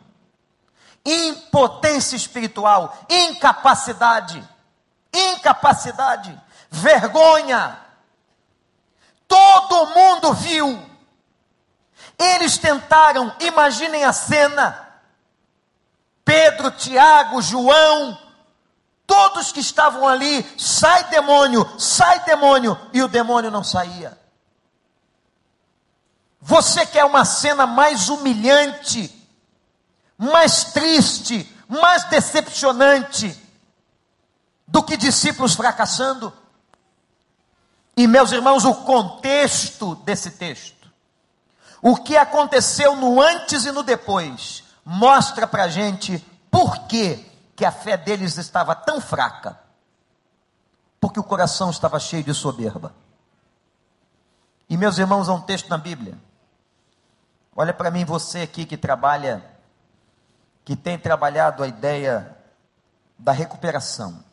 impotência 1.04 2.16
espiritual, 2.16 2.96
incapacidade, 3.08 4.46
incapacidade, 5.12 6.38
vergonha. 6.70 7.78
Todo 9.26 9.86
mundo 9.86 10.34
viu. 10.34 10.90
Eles 12.18 12.58
tentaram, 12.58 13.34
imaginem 13.40 14.04
a 14.04 14.12
cena. 14.12 14.88
Pedro, 16.24 16.70
Tiago, 16.70 17.40
João, 17.40 18.18
todos 19.06 19.50
que 19.50 19.60
estavam 19.60 20.06
ali, 20.06 20.46
sai 20.58 21.04
demônio, 21.04 21.68
sai 21.78 22.20
demônio, 22.24 22.78
e 22.92 23.02
o 23.02 23.08
demônio 23.08 23.50
não 23.50 23.64
saía. 23.64 24.19
Você 26.40 26.86
quer 26.86 27.04
uma 27.04 27.24
cena 27.24 27.66
mais 27.66 28.08
humilhante, 28.08 29.14
mais 30.16 30.64
triste, 30.64 31.46
mais 31.68 32.04
decepcionante 32.04 33.38
do 34.66 34.82
que 34.82 34.96
discípulos 34.96 35.54
fracassando? 35.54 36.32
E 37.96 38.06
meus 38.06 38.32
irmãos, 38.32 38.64
o 38.64 38.74
contexto 38.74 39.94
desse 39.96 40.30
texto, 40.30 40.90
o 41.82 41.96
que 41.96 42.16
aconteceu 42.16 42.96
no 42.96 43.20
antes 43.20 43.66
e 43.66 43.70
no 43.70 43.82
depois, 43.82 44.64
mostra 44.84 45.46
para 45.46 45.64
a 45.64 45.68
gente 45.68 46.24
por 46.50 46.86
que, 46.86 47.24
que 47.54 47.64
a 47.64 47.72
fé 47.72 47.96
deles 47.96 48.38
estava 48.38 48.74
tão 48.74 49.00
fraca. 49.00 49.58
Porque 50.98 51.20
o 51.20 51.24
coração 51.24 51.70
estava 51.70 52.00
cheio 52.00 52.24
de 52.24 52.32
soberba. 52.32 52.94
E 54.68 54.76
meus 54.76 54.98
irmãos, 54.98 55.28
há 55.28 55.34
um 55.34 55.40
texto 55.40 55.68
na 55.68 55.78
Bíblia. 55.78 56.16
Olha 57.54 57.74
para 57.74 57.90
mim, 57.90 58.04
você 58.04 58.42
aqui 58.42 58.64
que 58.64 58.76
trabalha, 58.76 59.44
que 60.64 60.76
tem 60.76 60.98
trabalhado 60.98 61.62
a 61.62 61.66
ideia 61.66 62.36
da 63.18 63.32
recuperação. 63.32 64.24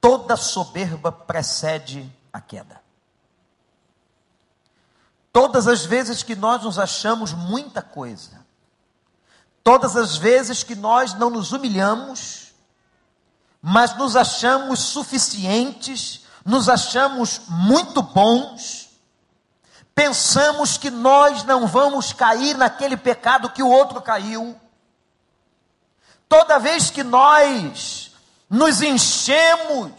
Toda 0.00 0.36
soberba 0.36 1.10
precede 1.10 2.12
a 2.32 2.40
queda. 2.40 2.80
Todas 5.32 5.68
as 5.68 5.84
vezes 5.84 6.22
que 6.22 6.34
nós 6.34 6.62
nos 6.62 6.78
achamos 6.78 7.32
muita 7.32 7.82
coisa, 7.82 8.44
todas 9.62 9.96
as 9.96 10.16
vezes 10.16 10.62
que 10.62 10.74
nós 10.74 11.12
não 11.14 11.28
nos 11.28 11.52
humilhamos, 11.52 12.54
mas 13.60 13.96
nos 13.96 14.16
achamos 14.16 14.80
suficientes, 14.80 16.24
nos 16.44 16.68
achamos 16.68 17.42
muito 17.48 18.00
bons, 18.00 18.85
pensamos 19.96 20.76
que 20.76 20.90
nós 20.90 21.42
não 21.42 21.66
vamos 21.66 22.12
cair 22.12 22.54
naquele 22.54 22.98
pecado 22.98 23.48
que 23.48 23.62
o 23.62 23.68
outro 23.68 24.02
caiu. 24.02 24.54
Toda 26.28 26.58
vez 26.58 26.90
que 26.90 27.02
nós 27.02 28.12
nos 28.50 28.82
enchemos 28.82 29.90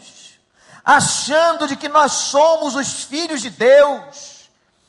achando 0.84 1.66
de 1.66 1.76
que 1.76 1.88
nós 1.88 2.12
somos 2.12 2.76
os 2.76 3.02
filhos 3.04 3.42
de 3.42 3.50
Deus. 3.50 4.48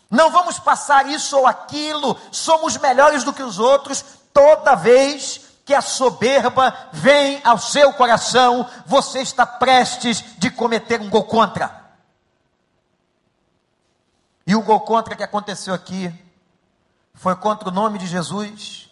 Não 0.10 0.30
vamos 0.30 0.60
passar 0.60 1.08
isso 1.08 1.38
ou 1.38 1.48
aquilo, 1.48 2.18
somos 2.32 2.78
melhores 2.78 3.24
do 3.24 3.34
que 3.34 3.44
os 3.44 3.60
outros, 3.60 4.04
toda 4.34 4.76
vez 4.76 5.42
que 5.66 5.74
a 5.74 5.82
soberba 5.82 6.74
vem 6.92 7.42
ao 7.44 7.58
seu 7.58 7.94
coração, 7.94 8.68
você 8.86 9.22
está 9.22 9.46
prestes 9.46 10.24
de 10.38 10.50
cometer 10.50 11.02
um 11.02 11.10
gol 11.10 11.26
contra. 11.26 11.79
E 14.50 14.56
o 14.56 14.64
gol 14.64 14.80
contra 14.80 15.16
que 15.16 15.22
aconteceu 15.22 15.76
aqui 15.76 16.12
foi 17.14 17.36
contra 17.36 17.70
o 17.70 17.72
nome 17.72 18.00
de 18.00 18.08
Jesus, 18.08 18.90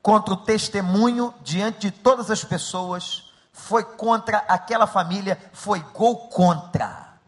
contra 0.00 0.32
o 0.32 0.36
testemunho 0.36 1.34
diante 1.42 1.80
de 1.80 1.90
todas 1.90 2.30
as 2.30 2.44
pessoas 2.44 3.32
foi 3.52 3.82
contra 3.82 4.38
aquela 4.46 4.86
família, 4.86 5.42
foi 5.52 5.80
gol 5.92 6.28
contra. 6.28 7.18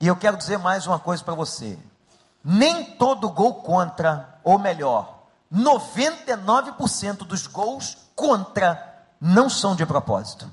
E 0.00 0.08
eu 0.08 0.16
quero 0.16 0.36
dizer 0.36 0.58
mais 0.58 0.84
uma 0.84 0.98
coisa 0.98 1.22
para 1.22 1.34
você: 1.34 1.78
nem 2.42 2.96
todo 2.96 3.30
gol 3.30 3.62
contra, 3.62 4.40
ou 4.42 4.58
melhor, 4.58 5.22
99% 5.54 7.18
dos 7.18 7.46
gols 7.46 7.96
contra 8.16 9.06
não 9.20 9.48
são 9.48 9.76
de 9.76 9.86
propósito. 9.86 10.52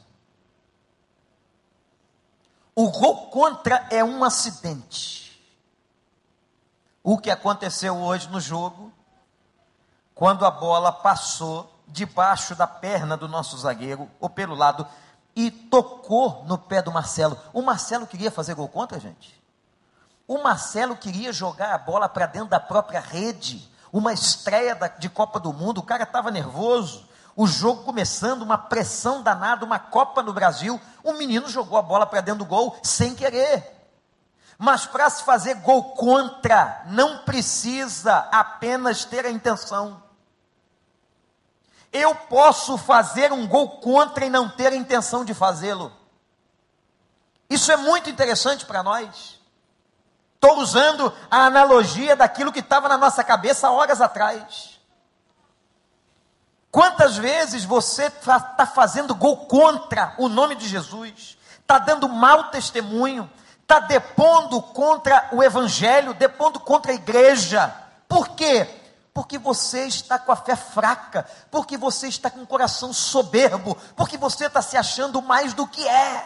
O 2.76 2.92
gol 2.92 3.32
contra 3.32 3.88
é 3.90 4.04
um 4.04 4.24
acidente. 4.24 5.29
O 7.12 7.18
que 7.18 7.32
aconteceu 7.32 7.98
hoje 7.98 8.30
no 8.30 8.40
jogo, 8.40 8.94
quando 10.14 10.46
a 10.46 10.52
bola 10.52 10.92
passou 10.92 11.68
debaixo 11.88 12.54
da 12.54 12.68
perna 12.68 13.18
do 13.18 13.28
nosso 13.28 13.58
zagueiro, 13.58 14.08
ou 14.20 14.30
pelo 14.30 14.54
lado, 14.54 14.86
e 15.36 15.50
tocou 15.50 16.44
no 16.46 16.56
pé 16.56 16.84
do 16.84 16.92
Marcelo. 16.92 17.36
O 17.52 17.64
Marcelo 17.64 18.06
queria 18.06 18.30
fazer 18.30 18.54
gol 18.54 18.68
contra, 18.68 19.00
gente? 19.00 19.42
O 20.28 20.38
Marcelo 20.44 20.96
queria 20.96 21.34
jogar 21.34 21.74
a 21.74 21.80
bola 21.80 22.08
para 22.08 22.28
dentro 22.28 22.50
da 22.50 22.60
própria 22.60 23.00
rede. 23.00 23.68
Uma 23.92 24.14
estreia 24.14 24.78
de 25.00 25.10
Copa 25.10 25.40
do 25.40 25.52
Mundo, 25.52 25.80
o 25.80 25.84
cara 25.84 26.04
estava 26.04 26.30
nervoso. 26.30 27.10
O 27.36 27.48
jogo 27.48 27.86
começando, 27.86 28.44
uma 28.44 28.60
pressão 28.60 29.24
danada, 29.24 29.66
uma 29.66 29.80
Copa 29.80 30.22
no 30.22 30.32
Brasil. 30.32 30.80
O 31.04 31.14
menino 31.14 31.50
jogou 31.50 31.80
a 31.80 31.82
bola 31.82 32.06
para 32.06 32.22
dentro 32.22 32.46
do 32.46 32.46
gol 32.46 32.78
sem 32.84 33.16
querer. 33.16 33.79
Mas 34.62 34.86
para 34.86 35.10
se 35.10 35.24
fazer 35.24 35.54
gol 35.56 35.94
contra, 35.94 36.84
não 36.88 37.20
precisa 37.20 38.28
apenas 38.30 39.06
ter 39.06 39.26
a 39.26 39.32
intenção. 39.32 40.04
Eu 41.94 42.14
posso 42.14 42.78
fazer 42.78 43.32
um 43.32 43.48
gol 43.48 43.80
contra 43.80 44.26
e 44.26 44.30
não 44.30 44.50
ter 44.50 44.74
a 44.74 44.76
intenção 44.76 45.24
de 45.24 45.34
fazê-lo. 45.34 45.94
Isso 47.50 47.72
é 47.72 47.78
muito 47.78 48.10
interessante 48.10 48.66
para 48.66 48.84
nós. 48.84 49.40
Estou 50.36 50.60
usando 50.60 51.12
a 51.32 51.46
analogia 51.46 52.14
daquilo 52.14 52.52
que 52.52 52.60
estava 52.60 52.90
na 52.90 52.98
nossa 52.98 53.24
cabeça 53.24 53.72
horas 53.72 54.02
atrás. 54.02 54.78
Quantas 56.70 57.16
vezes 57.16 57.64
você 57.64 58.08
está 58.08 58.66
fazendo 58.66 59.16
gol 59.16 59.38
contra 59.48 60.14
o 60.18 60.28
nome 60.28 60.56
de 60.56 60.68
Jesus, 60.68 61.38
está 61.62 61.80
dando 61.80 62.10
mau 62.10 62.50
testemunho, 62.50 63.32
está 63.70 63.80
depondo 63.80 64.60
contra 64.60 65.30
o 65.32 65.44
Evangelho, 65.44 66.16
depondo 66.16 66.60
contra 66.60 66.92
a 66.92 66.96
igreja. 66.96 67.74
Por 68.08 68.30
quê? 68.30 68.68
porque 69.12 69.38
você 69.38 69.86
está 69.86 70.18
com 70.18 70.32
a 70.32 70.36
fé 70.38 70.56
fraca, 70.56 71.28
porque 71.52 71.76
você 71.76 72.08
está 72.08 72.30
com 72.30 72.42
o 72.42 72.48
coração 72.48 72.94
soberbo, 72.94 73.76
porque 73.94 74.18
você 74.18 74.46
está 74.46 74.62
se 74.62 74.78
achando 74.78 75.22
mais 75.22 75.54
do 75.54 75.68
que 75.68 75.86
é. 75.86 76.26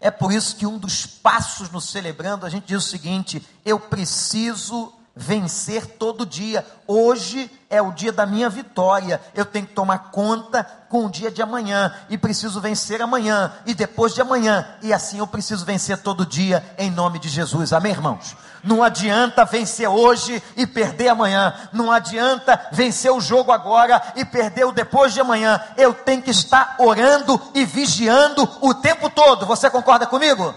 É 0.00 0.10
por 0.10 0.32
isso 0.32 0.56
que 0.56 0.66
um 0.66 0.78
dos 0.78 1.04
passos 1.04 1.68
no 1.68 1.82
celebrando, 1.82 2.46
a 2.46 2.48
gente 2.48 2.64
diz 2.64 2.78
o 2.78 2.88
seguinte: 2.88 3.46
eu 3.62 3.78
preciso 3.78 4.90
vencer 5.16 5.86
todo 5.86 6.26
dia. 6.26 6.66
Hoje 6.86 7.50
é 7.70 7.80
o 7.80 7.92
dia 7.92 8.12
da 8.12 8.26
minha 8.26 8.48
vitória. 8.48 9.20
Eu 9.34 9.44
tenho 9.44 9.66
que 9.66 9.72
tomar 9.72 10.10
conta 10.10 10.64
com 10.88 11.06
o 11.06 11.10
dia 11.10 11.30
de 11.30 11.42
amanhã 11.42 11.94
e 12.08 12.18
preciso 12.18 12.60
vencer 12.60 13.00
amanhã 13.00 13.52
e 13.66 13.74
depois 13.74 14.14
de 14.14 14.20
amanhã 14.20 14.66
e 14.82 14.92
assim 14.92 15.18
eu 15.18 15.26
preciso 15.26 15.64
vencer 15.64 15.98
todo 15.98 16.26
dia 16.26 16.64
em 16.78 16.90
nome 16.90 17.18
de 17.18 17.28
Jesus. 17.28 17.72
Amém, 17.72 17.92
irmãos. 17.92 18.36
Não 18.62 18.82
adianta 18.82 19.44
vencer 19.44 19.88
hoje 19.88 20.42
e 20.56 20.66
perder 20.66 21.08
amanhã. 21.08 21.54
Não 21.72 21.92
adianta 21.92 22.68
vencer 22.72 23.12
o 23.12 23.20
jogo 23.20 23.52
agora 23.52 24.00
e 24.16 24.24
perder 24.24 24.64
o 24.64 24.72
depois 24.72 25.12
de 25.12 25.20
amanhã. 25.20 25.60
Eu 25.76 25.92
tenho 25.92 26.22
que 26.22 26.30
estar 26.30 26.76
orando 26.78 27.40
e 27.54 27.64
vigiando 27.64 28.48
o 28.60 28.74
tempo 28.74 29.10
todo. 29.10 29.46
Você 29.46 29.68
concorda 29.68 30.06
comigo? 30.06 30.54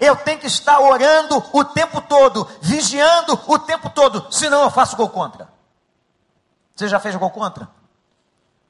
Eu 0.00 0.16
tenho 0.16 0.38
que 0.38 0.46
estar 0.46 0.80
orando 0.80 1.42
o 1.52 1.64
tempo 1.64 2.00
todo, 2.00 2.48
vigiando 2.60 3.40
o 3.46 3.58
tempo 3.58 3.90
todo, 3.90 4.26
senão 4.30 4.62
eu 4.62 4.70
faço 4.70 4.96
gol 4.96 5.08
contra. 5.08 5.48
Você 6.74 6.88
já 6.88 6.98
fez 6.98 7.14
gol 7.16 7.30
contra? 7.30 7.68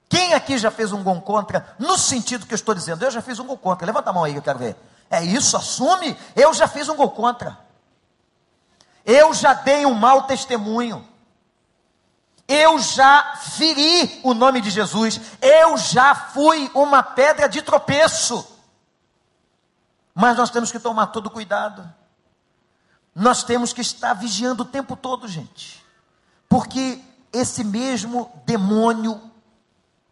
Quem 0.09 0.35
aqui 0.35 0.59
já 0.59 0.71
fez 0.71 0.93
um 0.93 1.03
gol 1.03 1.21
contra? 1.23 1.75
No 1.79 1.99
sentido 1.99 2.47
que 2.47 2.55
eu 2.55 2.57
estou 2.57 2.75
dizendo, 2.75 3.05
eu 3.05 3.11
já 3.11 3.23
fiz 3.23 3.39
um 3.39 3.47
gol 3.47 3.59
contra. 3.59 3.87
Levanta 3.87 4.11
a 4.11 4.13
mão 4.13 4.25
aí 4.25 4.33
que 4.33 4.39
eu 4.39 4.43
quero 4.43 4.59
ver. 4.59 4.77
É 5.11 5.23
isso, 5.23 5.57
assume. 5.57 6.17
Eu 6.37 6.53
já 6.55 6.69
fiz 6.69 6.89
um 6.89 6.97
gol 6.97 7.11
contra. 7.11 7.59
Eu 9.05 9.35
já 9.35 9.55
dei 9.55 9.85
um 9.87 9.95
mau 9.95 10.23
testemunho. 10.23 11.07
Eu 12.47 12.79
já 12.79 13.37
feri 13.37 14.21
o 14.23 14.35
nome 14.35 14.61
de 14.61 14.71
Jesus. 14.71 15.21
Eu 15.41 15.77
já 15.79 16.15
fui 16.15 16.71
uma 16.75 17.03
pedra 17.03 17.49
de 17.49 17.63
tropeço. 17.63 18.54
Mas 20.14 20.37
nós 20.37 20.50
temos 20.50 20.70
que 20.70 20.79
tomar 20.79 21.09
todo 21.09 21.31
cuidado. 21.31 21.92
Nós 23.14 23.42
temos 23.42 23.72
que 23.72 23.81
estar 23.81 24.14
vigiando 24.14 24.62
o 24.62 24.66
tempo 24.66 24.96
todo, 24.96 25.27
gente. 25.27 25.85
Porque 26.48 27.00
esse 27.33 27.64
mesmo 27.64 28.31
demônio 28.46 29.20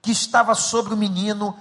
que 0.01 0.11
estava 0.11 0.55
sobre 0.55 0.93
o 0.93 0.97
menino, 0.97 1.57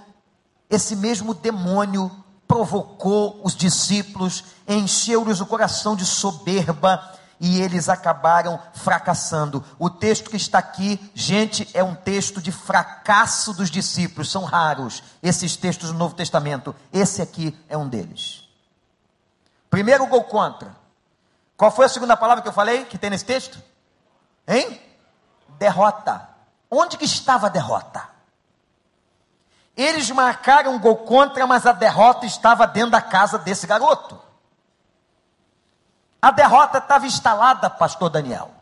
esse 0.68 0.96
mesmo 0.96 1.32
demônio 1.32 2.10
provocou 2.48 3.40
os 3.44 3.54
discípulos, 3.54 4.44
encheu-lhes 4.68 5.40
o 5.40 5.46
coração 5.46 5.94
de 5.94 6.04
soberba 6.04 7.18
e 7.42 7.60
eles 7.60 7.88
acabaram 7.88 8.60
fracassando. 8.72 9.64
O 9.76 9.90
texto 9.90 10.30
que 10.30 10.36
está 10.36 10.60
aqui, 10.60 11.10
gente, 11.12 11.68
é 11.74 11.82
um 11.82 11.92
texto 11.92 12.40
de 12.40 12.52
fracasso 12.52 13.52
dos 13.52 13.68
discípulos, 13.68 14.30
são 14.30 14.44
raros 14.44 15.02
esses 15.20 15.56
textos 15.56 15.90
do 15.90 15.98
Novo 15.98 16.14
Testamento. 16.14 16.72
Esse 16.92 17.20
aqui 17.20 17.58
é 17.68 17.76
um 17.76 17.88
deles. 17.88 18.48
Primeiro 19.68 20.06
gol 20.06 20.22
contra. 20.22 20.76
Qual 21.56 21.72
foi 21.72 21.86
a 21.86 21.88
segunda 21.88 22.16
palavra 22.16 22.42
que 22.42 22.48
eu 22.48 22.52
falei 22.52 22.84
que 22.84 22.96
tem 22.96 23.10
nesse 23.10 23.24
texto? 23.24 23.60
Hein? 24.46 24.80
Derrota. 25.58 26.28
Onde 26.70 26.96
que 26.96 27.04
estava 27.04 27.48
a 27.48 27.50
derrota? 27.50 28.08
Eles 29.76 30.08
marcaram 30.12 30.74
um 30.74 30.78
gol 30.78 30.98
contra, 30.98 31.44
mas 31.44 31.66
a 31.66 31.72
derrota 31.72 32.24
estava 32.24 32.68
dentro 32.68 32.92
da 32.92 33.00
casa 33.00 33.36
desse 33.36 33.66
garoto. 33.66 34.31
A 36.22 36.30
derrota 36.30 36.78
estava 36.78 37.04
instalada, 37.04 37.68
pastor 37.68 38.08
Daniel. 38.08 38.54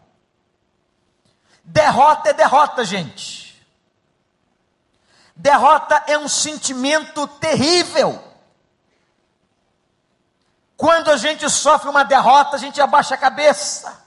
Derrota 1.62 2.30
é 2.30 2.32
derrota, 2.32 2.82
gente. 2.86 3.62
Derrota 5.36 6.02
é 6.06 6.16
um 6.16 6.26
sentimento 6.26 7.26
terrível. 7.26 8.24
Quando 10.74 11.10
a 11.10 11.18
gente 11.18 11.48
sofre 11.50 11.90
uma 11.90 12.02
derrota, 12.02 12.56
a 12.56 12.58
gente 12.58 12.80
abaixa 12.80 13.14
a 13.14 13.18
cabeça. 13.18 14.02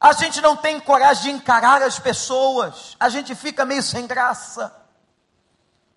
A 0.00 0.12
gente 0.12 0.40
não 0.40 0.56
tem 0.56 0.78
coragem 0.78 1.22
de 1.22 1.30
encarar 1.30 1.82
as 1.82 1.98
pessoas. 1.98 2.96
A 3.00 3.08
gente 3.08 3.34
fica 3.34 3.64
meio 3.64 3.82
sem 3.82 4.06
graça. 4.06 4.72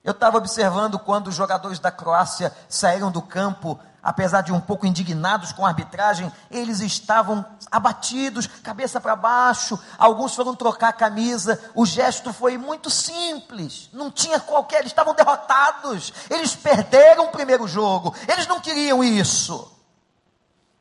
Eu 0.03 0.11
estava 0.11 0.37
observando 0.37 0.97
quando 0.97 1.27
os 1.27 1.35
jogadores 1.35 1.77
da 1.77 1.91
Croácia 1.91 2.55
saíram 2.67 3.11
do 3.11 3.21
campo 3.21 3.79
apesar 4.01 4.41
de 4.41 4.53
um 4.53 4.59
pouco 4.59 4.85
indignados 4.85 5.51
com 5.51 5.65
a 5.65 5.69
arbitragem, 5.69 6.31
eles 6.49 6.79
estavam 6.79 7.45
abatidos, 7.71 8.47
cabeça 8.47 9.01
para 9.01 9.15
baixo. 9.15 9.79
Alguns 9.97 10.35
foram 10.35 10.55
trocar 10.55 10.89
a 10.89 10.93
camisa. 10.93 11.59
O 11.75 11.85
gesto 11.85 12.31
foi 12.31 12.57
muito 12.57 12.89
simples, 12.89 13.89
não 13.91 14.09
tinha 14.09 14.39
qualquer. 14.39 14.79
Eles 14.79 14.91
estavam 14.91 15.13
derrotados, 15.13 16.13
eles 16.29 16.55
perderam 16.55 17.25
o 17.25 17.31
primeiro 17.31 17.67
jogo, 17.67 18.15
eles 18.27 18.47
não 18.47 18.59
queriam 18.59 19.03
isso. 19.03 19.73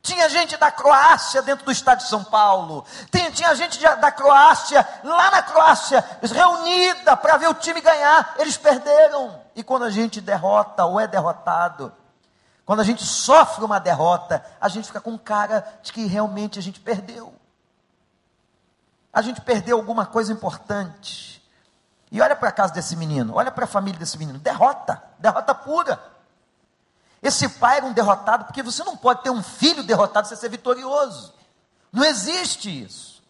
Tinha 0.07 0.29
gente 0.29 0.55
da 0.55 0.71
Croácia 0.71 1.41
dentro 1.41 1.65
do 1.65 1.71
estado 1.71 1.97
de 1.97 2.07
São 2.07 2.23
Paulo. 2.23 2.85
Tinha, 3.11 3.29
tinha 3.29 3.53
gente 3.55 3.77
de, 3.77 3.83
da 3.95 4.09
Croácia, 4.09 4.87
lá 5.03 5.29
na 5.29 5.41
Croácia, 5.41 6.01
reunida 6.21 7.17
para 7.17 7.35
ver 7.35 7.49
o 7.49 7.53
time 7.53 7.81
ganhar. 7.81 8.35
Eles 8.37 8.55
perderam. 8.55 9.37
E 9.53 9.61
quando 9.61 9.83
a 9.83 9.89
gente 9.89 10.21
derrota 10.21 10.85
ou 10.85 10.97
é 10.97 11.07
derrotado, 11.07 11.91
quando 12.67 12.81
a 12.81 12.83
gente 12.83 13.01
sofre 13.05 13.63
uma 13.63 13.79
derrota, 13.79 14.45
a 14.59 14.67
gente 14.67 14.87
fica 14.87 14.99
com 14.99 15.17
cara 15.17 15.65
de 15.81 15.93
que 15.93 16.05
realmente 16.05 16.59
a 16.59 16.61
gente 16.61 16.81
perdeu. 16.81 17.33
A 19.13 19.21
gente 19.21 19.39
perdeu 19.39 19.77
alguma 19.77 20.05
coisa 20.05 20.33
importante. 20.33 21.41
E 22.11 22.19
olha 22.19 22.35
para 22.35 22.49
a 22.49 22.51
casa 22.51 22.73
desse 22.73 22.97
menino, 22.97 23.35
olha 23.35 23.53
para 23.53 23.63
a 23.63 23.67
família 23.67 23.97
desse 23.97 24.17
menino. 24.17 24.37
Derrota, 24.37 25.01
derrota 25.17 25.55
pura. 25.55 25.97
Esse 27.23 27.47
pai 27.47 27.77
era 27.77 27.85
um 27.85 27.93
derrotado, 27.93 28.43
porque 28.43 28.61
você 28.61 28.83
não 28.83 28.97
pode 28.97 29.23
ter 29.23 29.29
um 29.29 29.41
filho 29.41 29.81
derrotado 29.81 30.27
sem 30.27 30.35
ser 30.35 30.49
vitorioso. 30.49 31.33
Não 31.89 32.03
existe 32.03 32.83
isso. 32.83 33.23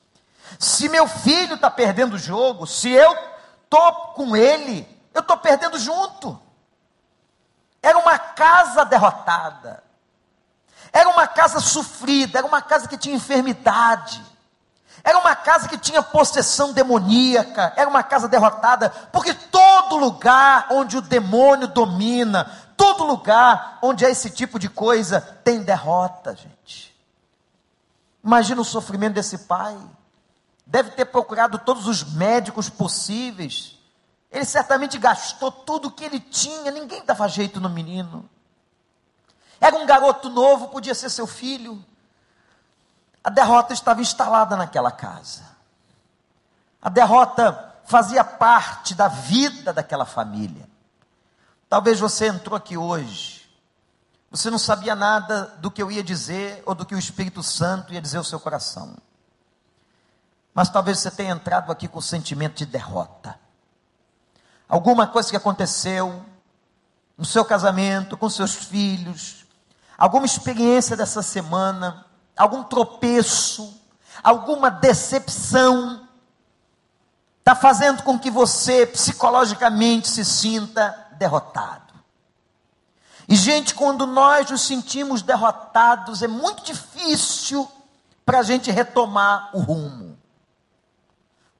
Se 0.58 0.90
meu 0.90 1.08
filho 1.08 1.54
está 1.54 1.70
perdendo 1.70 2.16
o 2.16 2.20
jogo, 2.20 2.66
se 2.66 2.90
eu 2.90 3.16
estou 3.64 3.94
com 4.16 4.36
ele, 4.36 4.88
eu 5.14 5.22
estou 5.22 5.38
perdendo 5.38 5.78
junto. 5.78 6.42
Era 7.88 8.00
uma 8.00 8.20
casa 8.20 8.84
derrotada. 8.84 9.82
Era 10.92 11.08
uma 11.08 11.26
casa 11.26 11.62
sofrida, 11.62 12.40
era 12.40 12.46
uma 12.46 12.62
casa 12.62 12.86
que 12.86 12.98
tinha 12.98 13.16
enfermidade. 13.16 14.22
Era 15.02 15.18
uma 15.18 15.34
casa 15.34 15.70
que 15.70 15.78
tinha 15.78 16.04
possessão 16.04 16.74
demoníaca, 16.74 17.72
era 17.78 17.90
uma 17.90 18.04
casa 18.04 18.28
derrotada, 18.28 18.90
porque 18.90 19.34
todo 19.34 19.96
lugar 19.96 20.68
onde 20.72 20.98
o 20.98 21.02
demônio 21.02 21.66
domina, 21.66 22.52
todo 22.76 23.06
lugar 23.06 23.80
onde 23.82 24.06
há 24.06 24.10
esse 24.10 24.32
tipo 24.32 24.60
de 24.60 24.68
coisa, 24.68 25.22
tem 25.46 25.64
derrota, 25.64 26.36
gente. 26.36 26.94
Imagina 28.22 28.60
o 28.60 28.66
sofrimento 28.66 29.14
desse 29.14 29.38
pai. 29.38 29.78
Deve 30.66 30.92
ter 30.92 31.06
procurado 31.06 31.58
todos 31.60 31.88
os 31.88 32.04
médicos 32.04 32.70
possíveis 32.70 33.77
ele 34.32 34.46
certamente 34.46 34.98
gastou 34.98 35.52
tudo 35.52 35.88
o 35.88 35.92
que 35.92 36.04
ele 36.04 36.20
tinha, 36.20 36.72
ninguém 36.72 37.04
dava 37.06 37.28
jeito 37.28 37.60
no 37.60 37.70
menino. 37.70 38.30
Era 39.60 39.76
um 39.78 39.86
garoto 39.86 40.30
novo, 40.30 40.68
podia 40.68 40.94
ser 40.94 41.10
seu 41.10 41.26
filho. 41.26 41.84
A 43.24 43.30
derrota 43.30 43.74
estava 43.74 44.02
instalada 44.02 44.56
naquela 44.56 44.92
casa. 44.92 45.44
A 46.82 46.90
derrota 46.90 47.76
fazia 47.86 48.24
parte 48.24 48.94
da 48.94 49.08
vida 49.08 49.74
daquela 49.74 50.06
família. 50.06 50.70
Talvez 51.70 52.00
você 52.00 52.28
entrou 52.28 52.56
aqui 52.56 52.78
hoje, 52.78 53.50
você 54.30 54.50
não 54.50 54.60
sabia 54.60 54.96
nada 54.96 55.56
do 55.60 55.72
que 55.72 55.82
eu 55.82 55.90
ia 55.90 56.04
dizer 56.04 56.62
ou 56.66 56.76
do 56.76 56.86
que 56.86 56.94
o 56.94 57.00
Espírito 57.00 57.42
Santo 57.42 57.94
ia 57.94 58.02
dizer 58.02 58.18
ao 58.18 58.24
seu 58.24 58.40
coração. 58.40 58.96
Mas 60.54 60.70
talvez 60.70 61.00
você 61.00 61.10
tenha 61.10 61.34
entrado 61.34 61.72
aqui 61.72 61.88
com 61.88 62.00
o 62.00 62.02
sentimento 62.02 62.58
de 62.58 62.66
derrota 62.66 63.47
alguma 64.68 65.08
coisa 65.08 65.30
que 65.30 65.38
aconteceu 65.38 66.24
no 67.18 67.26
seu 67.26 67.44
casamento, 67.44 68.18
com 68.18 68.30
seus 68.30 68.54
filhos, 68.54 69.46
alguma 69.98 70.26
experiência 70.26 70.96
dessa 70.96 71.22
semana, 71.22 72.06
algum 72.36 72.64
tropeço, 72.64 73.74
alguma 74.24 74.70
decepção, 74.70 76.08
está 77.40 77.56
fazendo 77.56 78.04
com 78.04 78.20
que 78.20 78.30
você 78.30 78.86
psicologicamente 78.86 80.10
se 80.10 80.24
sinta 80.24 81.08
derrotado. 81.14 81.94
E, 83.28 83.36
gente, 83.36 83.74
quando 83.74 84.06
nós 84.06 84.50
nos 84.50 84.62
sentimos 84.62 85.22
derrotados, 85.22 86.22
é 86.22 86.28
muito 86.28 86.64
difícil 86.64 87.70
para 88.26 88.40
a 88.40 88.44
gente 88.44 88.72
retomar 88.72 89.50
o 89.54 89.60
rumo. 89.60 90.07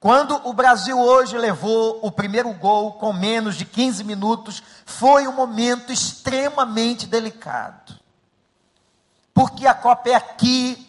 Quando 0.00 0.40
o 0.48 0.52
Brasil 0.52 0.98
hoje 0.98 1.36
levou 1.36 1.98
o 2.02 2.10
primeiro 2.10 2.52
gol 2.52 2.92
com 2.92 3.12
menos 3.12 3.56
de 3.56 3.64
15 3.64 4.04
minutos, 4.04 4.62
foi 4.86 5.26
um 5.26 5.32
momento 5.32 5.92
extremamente 5.92 7.06
delicado. 7.06 7.98
Porque 9.34 9.66
a 9.66 9.74
Copa 9.74 10.10
é 10.10 10.14
aqui, 10.14 10.86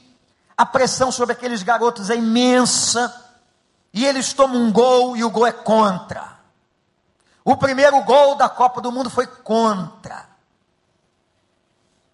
a 0.55 0.65
pressão 0.65 1.11
sobre 1.11 1.33
aqueles 1.33 1.63
garotos 1.63 2.09
é 2.09 2.15
imensa, 2.15 3.13
e 3.91 4.05
eles 4.05 4.31
tomam 4.33 4.61
um 4.61 4.71
gol 4.71 5.17
e 5.17 5.23
o 5.23 5.29
gol 5.31 5.47
é 5.47 5.51
contra. 5.51 6.37
O 7.43 7.57
primeiro 7.57 7.99
gol 8.03 8.35
da 8.35 8.47
Copa 8.47 8.79
do 8.79 8.91
Mundo 8.91 9.09
foi 9.09 9.25
contra. 9.25 10.29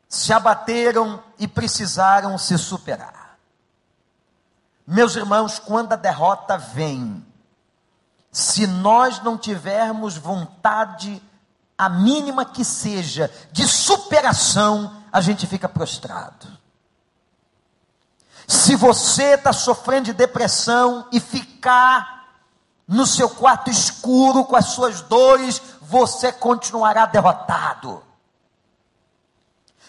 Se 0.07 0.31
abateram 0.31 1.21
e 1.37 1.45
precisaram 1.45 2.37
se 2.37 2.57
superar. 2.57 3.24
Meus 4.87 5.15
irmãos, 5.15 5.57
quando 5.57 5.93
a 5.93 5.95
derrota 5.95 6.57
vem, 6.57 7.25
se 8.31 8.67
nós 8.67 9.21
não 9.23 9.37
tivermos 9.37 10.17
vontade, 10.17 11.21
a 11.77 11.89
mínima 11.89 12.45
que 12.45 12.63
seja, 12.63 13.31
de 13.51 13.67
superação, 13.67 15.03
a 15.11 15.21
gente 15.21 15.47
fica 15.47 15.67
prostrado. 15.67 16.47
Se 18.47 18.75
você 18.75 19.33
está 19.33 19.51
sofrendo 19.51 20.05
de 20.05 20.13
depressão 20.13 21.07
e 21.11 21.19
ficar 21.19 22.27
no 22.87 23.07
seu 23.07 23.29
quarto 23.29 23.71
escuro 23.71 24.45
com 24.45 24.55
as 24.55 24.67
suas 24.67 25.01
dores, 25.01 25.61
você 25.81 26.31
continuará 26.31 27.07
derrotado. 27.07 28.03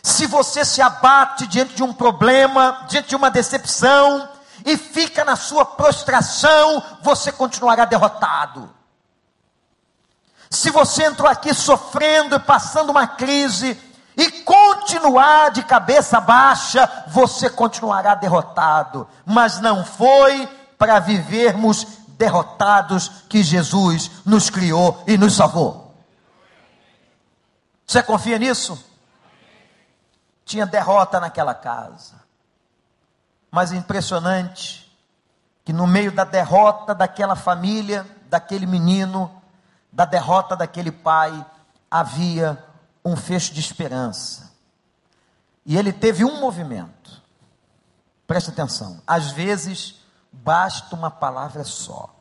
Se 0.03 0.27
você 0.27 0.65
se 0.65 0.81
abate 0.81 1.47
diante 1.47 1.75
de 1.75 1.83
um 1.83 1.93
problema, 1.93 2.87
diante 2.89 3.09
de 3.11 3.17
uma 3.17 3.31
decepção, 3.31 4.29
e 4.65 4.77
fica 4.77 5.25
na 5.25 5.37
sua 5.37 5.65
prostração, 5.65 6.83
você 7.03 7.31
continuará 7.31 7.85
derrotado. 7.85 8.75
Se 10.51 10.71
você 10.71 11.05
entrou 11.05 11.29
aqui 11.29 11.53
sofrendo 11.53 12.37
e 12.37 12.41
passando 12.41 12.91
uma 12.91 13.07
crise 13.07 13.79
e 14.17 14.31
continuar 14.43 15.51
de 15.51 15.63
cabeça 15.63 16.21
baixa, 16.21 16.89
você 17.09 17.51
continuará 17.51 18.15
derrotado. 18.15 19.07
Mas 19.25 19.61
não 19.61 19.85
foi 19.85 20.49
para 20.79 20.99
vivermos 20.99 21.87
derrotados 22.09 23.09
que 23.29 23.43
Jesus 23.43 24.11
nos 24.25 24.49
criou 24.49 25.03
e 25.07 25.19
nos 25.19 25.35
salvou. 25.35 25.95
Você 27.87 28.03
confia 28.03 28.39
nisso? 28.39 28.83
Tinha 30.45 30.67
derrota 30.67 31.21
naquela 31.21 31.55
casa. 31.55 32.26
Mas 33.57 33.73
impressionante 33.73 34.87
que 35.65 35.73
no 35.73 35.87
meio 35.87 36.13
da 36.13 36.25
derrota 36.25 36.95
daquela 36.95 37.35
família, 37.35 38.07
daquele 38.29 38.67
menino, 38.67 39.43
da 39.91 40.05
derrota 40.05 40.55
daquele 40.55 40.93
pai, 40.93 41.43
havia 41.91 42.63
um 43.03 43.17
fecho 43.17 43.55
de 43.55 43.61
esperança. 43.61 44.53
E 45.65 45.75
ele 45.75 45.91
teve 45.91 46.23
um 46.23 46.39
movimento. 46.39 47.23
Preste 48.27 48.51
atenção. 48.51 49.01
Às 49.07 49.31
vezes 49.31 50.03
basta 50.31 50.95
uma 50.95 51.11
palavra 51.11 51.65
só. 51.65 52.15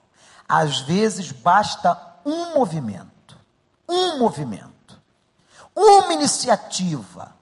Às 0.48 0.80
vezes 0.80 1.34
basta 1.34 2.02
um 2.26 2.54
movimento. 2.54 3.38
Um 3.89 4.19
movimento. 4.19 4.98
Uma 5.76 6.13
iniciativa. 6.13 7.36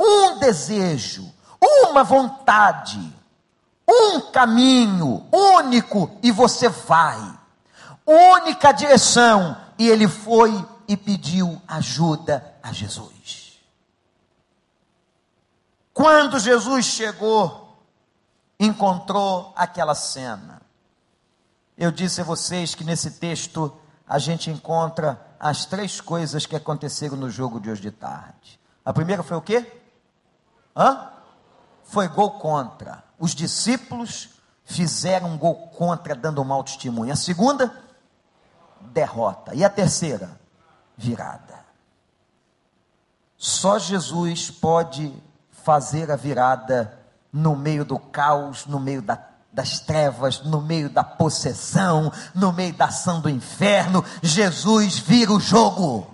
Um 0.00 0.38
desejo. 0.38 1.30
Uma 1.60 2.02
vontade 2.02 3.22
um 3.88 4.20
caminho 4.32 5.26
único 5.32 6.18
e 6.22 6.30
você 6.30 6.68
vai. 6.68 7.20
Única 8.06 8.72
direção. 8.72 9.56
E 9.78 9.88
ele 9.88 10.08
foi 10.08 10.66
e 10.86 10.96
pediu 10.96 11.60
ajuda 11.66 12.54
a 12.62 12.72
Jesus. 12.72 13.60
Quando 15.92 16.38
Jesus 16.38 16.86
chegou, 16.86 17.78
encontrou 18.58 19.52
aquela 19.56 19.94
cena. 19.94 20.60
Eu 21.76 21.90
disse 21.90 22.20
a 22.20 22.24
vocês 22.24 22.74
que 22.74 22.84
nesse 22.84 23.12
texto 23.12 23.72
a 24.06 24.18
gente 24.18 24.50
encontra 24.50 25.20
as 25.38 25.64
três 25.66 26.00
coisas 26.00 26.46
que 26.46 26.56
aconteceram 26.56 27.16
no 27.16 27.30
jogo 27.30 27.60
de 27.60 27.70
hoje 27.70 27.82
de 27.82 27.90
tarde. 27.90 28.60
A 28.84 28.92
primeira 28.92 29.22
foi 29.22 29.36
o 29.36 29.42
quê? 29.42 29.80
Hã? 30.76 31.10
Foi 31.84 32.08
gol 32.08 32.32
contra. 32.32 33.03
Os 33.24 33.34
discípulos 33.34 34.28
fizeram 34.66 35.30
um 35.30 35.38
gol 35.38 35.54
contra, 35.68 36.14
dando 36.14 36.42
um 36.42 36.44
mau 36.44 36.62
testemunho. 36.62 37.10
A 37.10 37.16
segunda, 37.16 37.74
derrota. 38.92 39.54
E 39.54 39.64
a 39.64 39.70
terceira, 39.70 40.38
virada. 40.94 41.64
Só 43.38 43.78
Jesus 43.78 44.50
pode 44.50 45.10
fazer 45.50 46.10
a 46.10 46.16
virada 46.16 46.98
no 47.32 47.56
meio 47.56 47.82
do 47.82 47.98
caos, 47.98 48.66
no 48.66 48.78
meio 48.78 49.00
da, 49.00 49.18
das 49.50 49.80
trevas, 49.80 50.42
no 50.42 50.60
meio 50.60 50.90
da 50.90 51.02
possessão, 51.02 52.12
no 52.34 52.52
meio 52.52 52.74
da 52.74 52.84
ação 52.84 53.22
do 53.22 53.30
inferno. 53.30 54.04
Jesus 54.22 54.98
vira 54.98 55.32
o 55.32 55.40
jogo. 55.40 56.13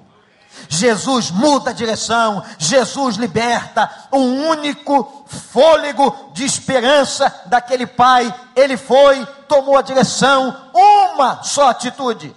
Jesus 0.72 1.32
muda 1.32 1.70
a 1.70 1.74
direção, 1.74 2.44
Jesus 2.56 3.16
liberta, 3.16 3.90
um 4.12 4.46
único 4.46 5.24
fôlego 5.26 6.30
de 6.32 6.44
esperança 6.44 7.42
daquele 7.46 7.88
pai. 7.88 8.32
Ele 8.54 8.76
foi, 8.76 9.26
tomou 9.48 9.76
a 9.76 9.82
direção, 9.82 10.70
uma 10.72 11.42
só 11.42 11.70
atitude. 11.70 12.36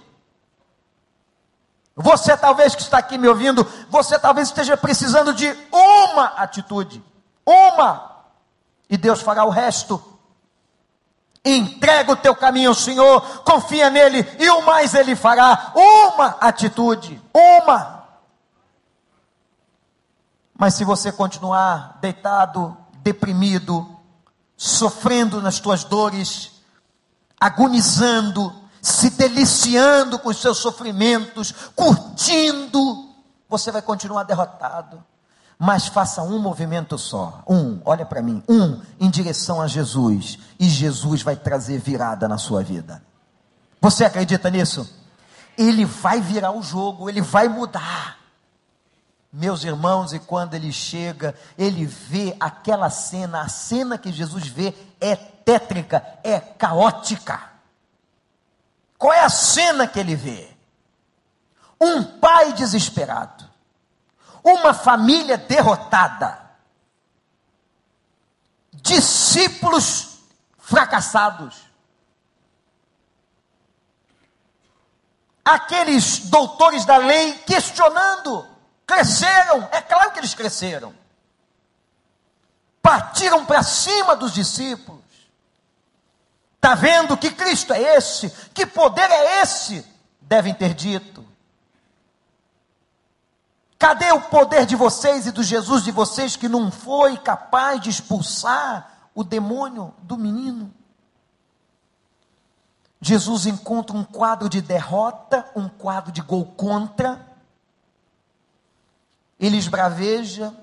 Você 1.94 2.36
talvez 2.36 2.74
que 2.74 2.82
está 2.82 2.98
aqui 2.98 3.16
me 3.16 3.28
ouvindo, 3.28 3.64
você 3.88 4.18
talvez 4.18 4.48
esteja 4.48 4.76
precisando 4.76 5.32
de 5.32 5.56
uma 5.70 6.24
atitude, 6.36 7.00
uma, 7.46 8.16
e 8.90 8.96
Deus 8.96 9.20
fará 9.22 9.44
o 9.44 9.50
resto. 9.50 10.02
Entrega 11.44 12.10
o 12.10 12.16
teu 12.16 12.34
caminho 12.34 12.70
ao 12.70 12.74
Senhor, 12.74 13.20
confia 13.44 13.90
nele 13.90 14.26
e 14.40 14.50
o 14.50 14.62
mais 14.62 14.92
ele 14.92 15.14
fará. 15.14 15.70
Uma 15.76 16.36
atitude, 16.40 17.22
uma. 17.32 18.03
Mas 20.64 20.72
se 20.72 20.84
você 20.86 21.12
continuar 21.12 21.98
deitado, 22.00 22.74
deprimido, 23.02 23.86
sofrendo 24.56 25.42
nas 25.42 25.60
tuas 25.60 25.84
dores, 25.84 26.52
agonizando, 27.38 28.50
se 28.80 29.10
deliciando 29.10 30.18
com 30.18 30.30
os 30.30 30.40
seus 30.40 30.56
sofrimentos, 30.56 31.52
curtindo, 31.76 33.10
você 33.46 33.70
vai 33.70 33.82
continuar 33.82 34.22
derrotado. 34.22 35.04
Mas 35.58 35.86
faça 35.86 36.22
um 36.22 36.38
movimento 36.38 36.96
só, 36.96 37.42
um, 37.46 37.78
olha 37.84 38.06
para 38.06 38.22
mim, 38.22 38.42
um 38.48 38.80
em 38.98 39.10
direção 39.10 39.60
a 39.60 39.66
Jesus, 39.66 40.38
e 40.58 40.66
Jesus 40.66 41.20
vai 41.20 41.36
trazer 41.36 41.78
virada 41.78 42.26
na 42.26 42.38
sua 42.38 42.62
vida. 42.62 43.02
Você 43.82 44.02
acredita 44.02 44.48
nisso? 44.48 44.90
Ele 45.58 45.84
vai 45.84 46.22
virar 46.22 46.52
o 46.52 46.62
jogo, 46.62 47.10
ele 47.10 47.20
vai 47.20 47.48
mudar. 47.48 48.23
Meus 49.36 49.64
irmãos, 49.64 50.12
e 50.12 50.20
quando 50.20 50.54
ele 50.54 50.72
chega, 50.72 51.36
ele 51.58 51.84
vê 51.84 52.36
aquela 52.38 52.88
cena, 52.88 53.40
a 53.42 53.48
cena 53.48 53.98
que 53.98 54.12
Jesus 54.12 54.46
vê 54.46 54.72
é 55.00 55.16
tétrica, 55.16 56.06
é 56.22 56.38
caótica. 56.38 57.42
Qual 58.96 59.12
é 59.12 59.24
a 59.24 59.28
cena 59.28 59.88
que 59.88 59.98
ele 59.98 60.14
vê? 60.14 60.56
Um 61.80 62.04
pai 62.04 62.52
desesperado, 62.52 63.50
uma 64.40 64.72
família 64.72 65.36
derrotada, 65.36 66.38
discípulos 68.72 70.18
fracassados, 70.58 71.56
aqueles 75.44 76.20
doutores 76.20 76.84
da 76.84 76.98
lei 76.98 77.32
questionando, 77.38 78.53
cresceram, 78.86 79.68
é 79.72 79.80
claro 79.80 80.12
que 80.12 80.20
eles 80.20 80.34
cresceram, 80.34 80.94
partiram 82.82 83.44
para 83.44 83.62
cima 83.62 84.14
dos 84.14 84.32
discípulos, 84.32 85.04
Está 86.64 86.74
vendo 86.74 87.14
que 87.18 87.30
Cristo 87.30 87.74
é 87.74 87.96
esse? 87.98 88.30
Que 88.54 88.64
poder 88.64 89.02
é 89.02 89.42
esse? 89.42 89.84
Devem 90.18 90.54
ter 90.54 90.72
dito. 90.72 91.22
Cadê 93.78 94.10
o 94.12 94.22
poder 94.22 94.64
de 94.64 94.74
vocês 94.74 95.26
e 95.26 95.30
do 95.30 95.42
Jesus 95.42 95.84
de 95.84 95.90
vocês 95.90 96.36
que 96.36 96.48
não 96.48 96.72
foi 96.72 97.18
capaz 97.18 97.82
de 97.82 97.90
expulsar 97.90 99.10
o 99.14 99.22
demônio 99.22 99.92
do 99.98 100.16
menino? 100.16 100.72
Jesus 102.98 103.44
encontra 103.44 103.94
um 103.94 104.02
quadro 104.02 104.48
de 104.48 104.62
derrota, 104.62 105.46
um 105.54 105.68
quadro 105.68 106.10
de 106.10 106.22
gol 106.22 106.46
contra. 106.46 107.20
Ele 109.44 109.58
esbraveja 109.58 110.56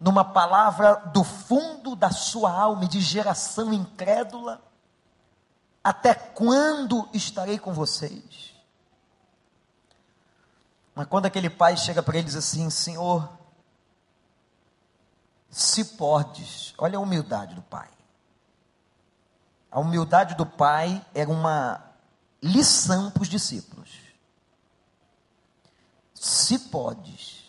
numa 0.00 0.24
palavra 0.24 0.96
do 1.12 1.22
fundo 1.22 1.94
da 1.94 2.10
sua 2.10 2.50
alma 2.50 2.88
de 2.88 3.00
geração 3.00 3.72
incrédula 3.72 4.60
até 5.84 6.12
quando 6.12 7.08
estarei 7.12 7.60
com 7.60 7.72
vocês? 7.72 8.52
Mas 10.92 11.06
quando 11.06 11.26
aquele 11.26 11.48
pai 11.48 11.76
chega 11.76 12.02
para 12.02 12.16
ele 12.16 12.24
e 12.24 12.30
diz 12.30 12.34
assim: 12.34 12.68
Senhor, 12.68 13.28
se 15.48 15.84
podes, 15.84 16.74
olha 16.78 16.98
a 16.98 17.00
humildade 17.00 17.54
do 17.54 17.62
pai. 17.62 17.88
A 19.70 19.78
humildade 19.78 20.34
do 20.34 20.44
pai 20.44 21.00
era 21.14 21.30
uma 21.30 21.80
lição 22.42 23.08
para 23.12 23.22
os 23.22 23.28
discípulos. 23.28 24.02
Se 26.12 26.58
podes, 26.58 27.41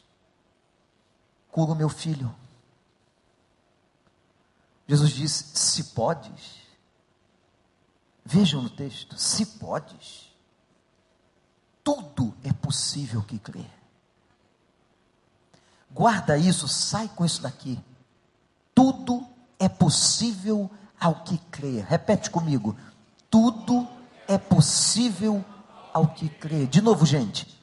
cura 1.54 1.72
o 1.72 1.76
meu 1.76 1.88
filho. 1.88 2.36
Jesus 4.88 5.12
disse: 5.12 5.58
Se 5.58 5.84
podes. 5.96 6.64
Vejam 8.26 8.62
no 8.62 8.70
texto, 8.70 9.18
se 9.18 9.46
podes, 9.46 10.34
tudo 11.84 12.34
é 12.42 12.54
possível 12.54 13.22
que 13.22 13.38
crê. 13.38 13.66
Guarda 15.92 16.38
isso, 16.38 16.68
sai 16.68 17.10
com 17.10 17.26
isso 17.26 17.42
daqui. 17.42 17.78
Tudo 18.74 19.28
é 19.60 19.68
possível 19.68 20.72
ao 20.98 21.24
que 21.24 21.38
crê. 21.52 21.82
Repete 21.82 22.30
comigo. 22.30 22.78
Tudo 23.30 23.86
é 24.26 24.38
possível 24.38 25.44
ao 25.92 26.08
que 26.08 26.30
crê. 26.30 26.66
De 26.66 26.82
novo, 26.82 27.06
gente. 27.06 27.62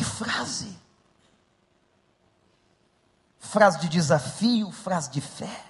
Que 0.00 0.04
frase! 0.04 0.80
Frase 3.38 3.80
de 3.80 3.88
desafio, 3.90 4.72
frase 4.72 5.10
de 5.10 5.20
fé. 5.20 5.62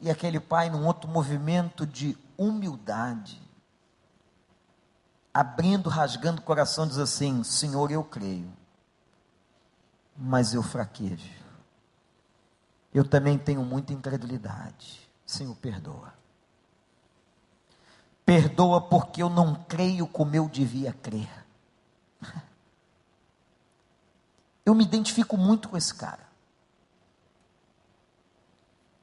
E 0.00 0.10
aquele 0.10 0.40
pai, 0.40 0.70
num 0.70 0.86
outro 0.86 1.06
movimento 1.06 1.86
de 1.86 2.16
humildade, 2.38 3.38
abrindo, 5.34 5.90
rasgando 5.90 6.40
o 6.40 6.44
coração, 6.44 6.88
diz 6.88 6.96
assim: 6.96 7.44
Senhor, 7.44 7.90
eu 7.90 8.02
creio, 8.02 8.50
mas 10.16 10.54
eu 10.54 10.62
fraquejo. 10.62 11.44
Eu 12.94 13.06
também 13.06 13.36
tenho 13.36 13.62
muita 13.62 13.92
incredulidade. 13.92 15.10
Senhor, 15.26 15.54
perdoa. 15.56 16.23
Perdoa 18.24 18.80
porque 18.80 19.22
eu 19.22 19.28
não 19.28 19.54
creio 19.54 20.06
como 20.06 20.34
eu 20.34 20.48
devia 20.48 20.92
crer. 20.92 21.28
Eu 24.64 24.74
me 24.74 24.84
identifico 24.84 25.36
muito 25.36 25.68
com 25.68 25.76
esse 25.76 25.94
cara 25.94 26.24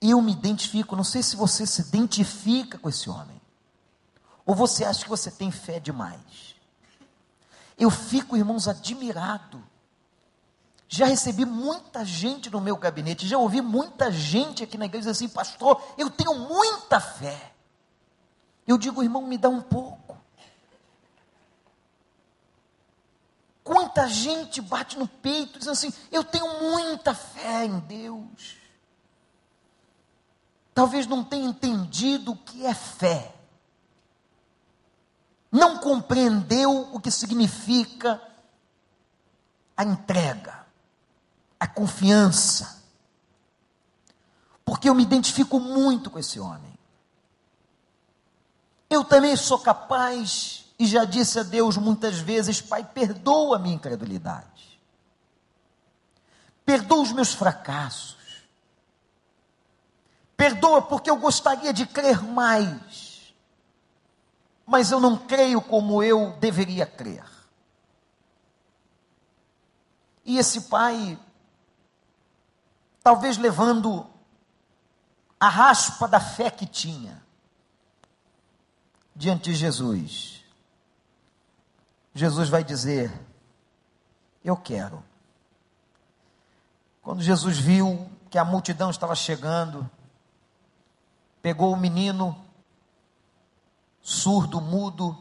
eu 0.02 0.20
me 0.20 0.32
identifico, 0.32 0.96
não 0.96 1.04
sei 1.04 1.22
se 1.22 1.36
você 1.36 1.66
se 1.68 1.82
identifica 1.82 2.80
com 2.80 2.90
esse 2.90 3.08
homem, 3.08 3.40
ou 4.44 4.56
você 4.56 4.84
acha 4.84 5.04
que 5.04 5.10
você 5.10 5.30
tem 5.30 5.52
fé 5.52 5.80
demais. 5.80 6.56
Eu 7.78 7.92
fico, 7.92 8.36
irmãos, 8.36 8.68
admirado. 8.68 9.64
Já 10.88 11.06
recebi 11.06 11.46
muita 11.46 12.04
gente 12.04 12.50
no 12.50 12.60
meu 12.60 12.76
gabinete, 12.76 13.28
já 13.28 13.38
ouvi 13.38 13.62
muita 13.62 14.12
gente 14.12 14.64
aqui 14.64 14.78
na 14.78 14.86
igreja 14.86 15.12
assim, 15.12 15.30
pastor, 15.30 15.82
eu 15.98 16.10
tenho 16.10 16.34
muita 16.34 17.00
fé. 17.00 17.54
Eu 18.68 18.78
digo, 18.78 19.04
irmão, 19.04 19.26
me 19.28 19.38
dá 19.38 19.50
um 19.50 19.62
pouco. 19.62 20.18
Quanta 23.64 24.08
gente 24.08 24.62
bate 24.62 24.98
no 24.98 25.08
peito 25.08 25.60
dizendo 25.60 25.74
assim: 25.74 25.94
Eu 26.12 26.24
tenho 26.24 26.62
muita 26.62 27.14
fé 27.14 27.66
em 27.66 27.80
Deus 27.80 28.62
talvez 30.74 31.06
não 31.06 31.24
tenha 31.24 31.48
entendido 31.48 32.32
o 32.32 32.38
que 32.38 32.66
é 32.66 32.74
fé. 32.74 33.36
não 35.52 35.80
compreendeu 35.80 36.94
o 36.94 37.00
que 37.00 37.12
significa 37.12 38.22
a 39.76 39.84
entrega, 39.84 40.66
a 41.60 41.68
confiança. 41.68 42.82
Porque 44.64 44.88
eu 44.88 44.96
me 44.96 45.04
identifico 45.04 45.60
muito 45.60 46.10
com 46.10 46.18
esse 46.18 46.40
homem. 46.40 46.74
Eu 48.92 49.06
também 49.06 49.38
sou 49.38 49.58
capaz, 49.58 50.66
e 50.78 50.86
já 50.86 51.06
disse 51.06 51.40
a 51.40 51.44
Deus 51.44 51.78
muitas 51.78 52.20
vezes: 52.20 52.60
Pai, 52.60 52.84
perdoa 52.84 53.56
a 53.56 53.60
minha 53.60 53.76
incredulidade, 53.76 54.82
perdoa 56.66 57.02
os 57.02 57.14
meus 57.14 57.34
fracassos, 57.34 58.18
perdoa 60.36 60.82
porque 60.82 61.10
eu 61.10 61.16
gostaria 61.16 61.72
de 61.72 61.86
crer 61.86 62.22
mais, 62.22 63.34
mas 64.66 64.92
eu 64.92 65.00
não 65.00 65.18
creio 65.18 65.62
como 65.62 66.04
eu 66.04 66.36
deveria 66.42 66.86
crer. 66.86 67.24
E 70.26 70.38
esse 70.38 70.64
pai, 70.64 71.18
talvez 73.02 73.38
levando 73.38 74.06
a 75.40 75.48
raspa 75.48 76.10
da 76.10 76.20
fé 76.20 76.52
que 76.52 76.66
tinha 76.66 77.31
diante 79.22 79.52
de 79.52 79.56
Jesus, 79.56 80.44
Jesus 82.12 82.50
vai 82.50 82.64
dizer: 82.64 83.12
Eu 84.44 84.58
quero. 84.58 85.04
Quando 87.04 87.22
Jesus 87.22 87.58
viu 87.60 88.10
que 88.32 88.38
a 88.40 88.44
multidão 88.44 88.90
estava 88.90 89.14
chegando, 89.14 89.90
pegou 91.40 91.72
o 91.72 91.78
menino, 91.78 92.36
surdo, 94.02 94.60
mudo, 94.60 95.16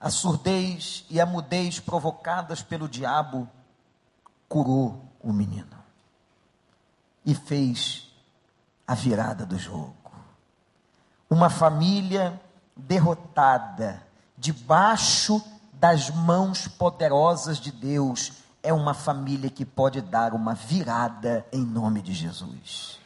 a 0.00 0.10
surdez 0.10 1.04
e 1.08 1.20
a 1.20 1.26
mudez 1.26 1.78
provocadas 1.78 2.62
pelo 2.62 2.88
diabo, 2.88 3.48
curou 4.48 5.04
o 5.20 5.32
menino 5.32 5.76
e 7.24 7.32
fez 7.32 8.12
a 8.86 8.94
virada 8.94 9.46
do 9.46 9.56
jogo. 9.56 9.94
Uma 11.28 11.50
família 11.50 12.40
derrotada, 12.76 14.02
debaixo 14.36 15.42
das 15.72 16.10
mãos 16.10 16.68
poderosas 16.68 17.58
de 17.58 17.72
Deus, 17.72 18.32
é 18.62 18.72
uma 18.72 18.94
família 18.94 19.48
que 19.48 19.64
pode 19.64 20.00
dar 20.00 20.34
uma 20.34 20.54
virada 20.54 21.46
em 21.52 21.64
nome 21.64 22.02
de 22.02 22.12
Jesus. 22.12 22.98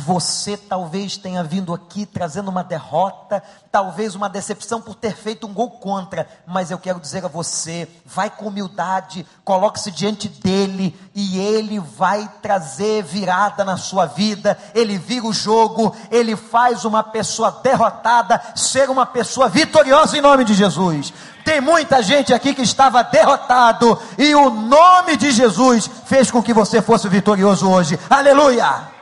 Você 0.00 0.56
talvez 0.56 1.16
tenha 1.16 1.42
vindo 1.42 1.74
aqui 1.74 2.06
trazendo 2.06 2.48
uma 2.48 2.62
derrota, 2.62 3.42
talvez 3.72 4.14
uma 4.14 4.28
decepção 4.28 4.80
por 4.80 4.94
ter 4.94 5.12
feito 5.16 5.44
um 5.44 5.52
gol 5.52 5.72
contra, 5.72 6.28
mas 6.46 6.70
eu 6.70 6.78
quero 6.78 7.00
dizer 7.00 7.24
a 7.24 7.28
você: 7.28 7.88
vai 8.06 8.30
com 8.30 8.46
humildade, 8.46 9.26
coloque-se 9.44 9.90
diante 9.90 10.28
dele 10.28 10.96
e 11.16 11.40
ele 11.40 11.80
vai 11.80 12.30
trazer 12.40 13.02
virada 13.02 13.64
na 13.64 13.76
sua 13.76 14.06
vida. 14.06 14.56
Ele 14.72 14.96
vira 14.96 15.26
o 15.26 15.32
jogo, 15.32 15.92
ele 16.12 16.36
faz 16.36 16.84
uma 16.84 17.02
pessoa 17.02 17.50
derrotada 17.60 18.40
ser 18.54 18.88
uma 18.88 19.04
pessoa 19.04 19.48
vitoriosa 19.48 20.16
em 20.16 20.20
nome 20.20 20.44
de 20.44 20.54
Jesus. 20.54 21.12
Tem 21.44 21.60
muita 21.60 22.04
gente 22.04 22.32
aqui 22.32 22.54
que 22.54 22.62
estava 22.62 23.02
derrotado 23.02 24.00
e 24.16 24.32
o 24.32 24.48
nome 24.48 25.16
de 25.16 25.32
Jesus 25.32 25.90
fez 26.04 26.30
com 26.30 26.40
que 26.40 26.54
você 26.54 26.80
fosse 26.80 27.08
vitorioso 27.08 27.68
hoje. 27.68 27.98
Aleluia! 28.08 28.97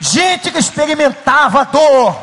Gente 0.00 0.50
que 0.50 0.58
experimentava 0.58 1.64
dor, 1.64 2.16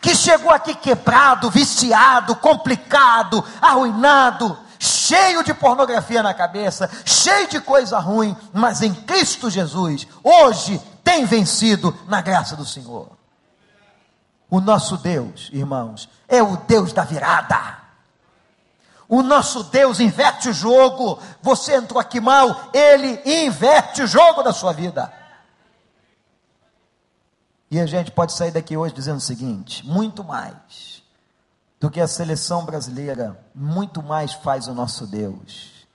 que 0.00 0.14
chegou 0.14 0.50
aqui 0.50 0.74
quebrado, 0.74 1.50
viciado, 1.50 2.36
complicado, 2.36 3.44
arruinado, 3.60 4.58
cheio 4.78 5.42
de 5.42 5.52
pornografia 5.52 6.22
na 6.22 6.34
cabeça, 6.34 6.90
cheio 7.04 7.48
de 7.48 7.60
coisa 7.60 7.98
ruim, 7.98 8.36
mas 8.52 8.82
em 8.82 8.94
Cristo 8.94 9.50
Jesus, 9.50 10.06
hoje 10.22 10.80
tem 11.02 11.24
vencido 11.24 11.96
na 12.06 12.20
graça 12.20 12.54
do 12.54 12.64
Senhor. 12.64 13.08
O 14.48 14.60
nosso 14.60 14.96
Deus, 14.96 15.50
irmãos, 15.52 16.08
é 16.28 16.42
o 16.42 16.56
Deus 16.56 16.92
da 16.92 17.02
virada. 17.02 17.78
O 19.08 19.22
nosso 19.22 19.64
Deus 19.64 20.00
inverte 20.00 20.48
o 20.48 20.52
jogo. 20.52 21.18
Você 21.42 21.74
entrou 21.74 22.00
aqui 22.00 22.20
mal, 22.20 22.70
ele 22.72 23.20
inverte 23.24 24.02
o 24.02 24.06
jogo 24.06 24.42
da 24.42 24.52
sua 24.52 24.72
vida. 24.72 25.12
E 27.70 27.80
a 27.80 27.86
gente 27.86 28.10
pode 28.10 28.32
sair 28.32 28.50
daqui 28.50 28.76
hoje 28.76 28.94
dizendo 28.94 29.18
o 29.18 29.20
seguinte: 29.20 29.86
muito 29.86 30.22
mais 30.22 31.02
do 31.80 31.90
que 31.90 32.00
a 32.00 32.08
seleção 32.08 32.64
brasileira, 32.64 33.38
muito 33.54 34.02
mais 34.02 34.32
faz 34.32 34.68
o 34.68 34.74
nosso 34.74 35.06
Deus. 35.06 35.86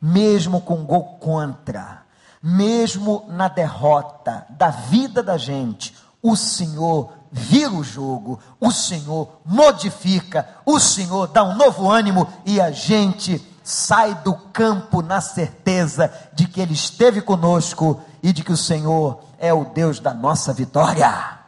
Mesmo 0.00 0.62
com 0.62 0.84
gol 0.84 1.18
contra, 1.18 2.02
mesmo 2.42 3.26
na 3.28 3.48
derrota 3.48 4.46
da 4.50 4.70
vida 4.70 5.22
da 5.22 5.36
gente, 5.36 5.94
o 6.22 6.34
Senhor 6.34 7.12
vira 7.30 7.72
o 7.72 7.84
jogo, 7.84 8.40
o 8.58 8.70
Senhor 8.70 9.40
modifica, 9.44 10.48
o 10.64 10.80
Senhor 10.80 11.28
dá 11.28 11.44
um 11.44 11.54
novo 11.54 11.90
ânimo 11.90 12.26
e 12.44 12.60
a 12.60 12.70
gente 12.70 13.46
sai 13.62 14.14
do 14.16 14.34
campo 14.34 15.02
na 15.02 15.20
certeza 15.20 16.12
de 16.32 16.46
que 16.46 16.60
Ele 16.60 16.72
esteve 16.72 17.20
conosco 17.20 18.00
e 18.22 18.32
de 18.32 18.42
que 18.42 18.52
o 18.52 18.56
Senhor 18.56 19.22
é 19.40 19.52
o 19.54 19.64
Deus 19.64 19.98
da 19.98 20.12
nossa 20.12 20.52
vitória. 20.52 21.38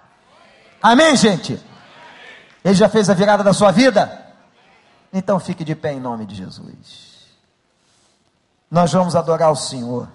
Amém, 0.83 1.15
gente? 1.15 1.63
Ele 2.65 2.75
já 2.75 2.89
fez 2.89 3.11
a 3.11 3.15
virada 3.15 3.45
da 3.45 3.53
sua 3.53 3.71
vida? 3.71 4.21
Então 5.13 5.39
fique 5.39 5.63
de 5.63 5.75
pé 5.75 5.93
em 5.93 6.01
nome 6.01 6.25
de 6.25 6.35
Jesus. 6.35 7.27
Nós 8.71 8.93
vamos 8.93 9.15
adorar 9.15 9.53
o 9.53 9.57
Senhor. 9.57 10.09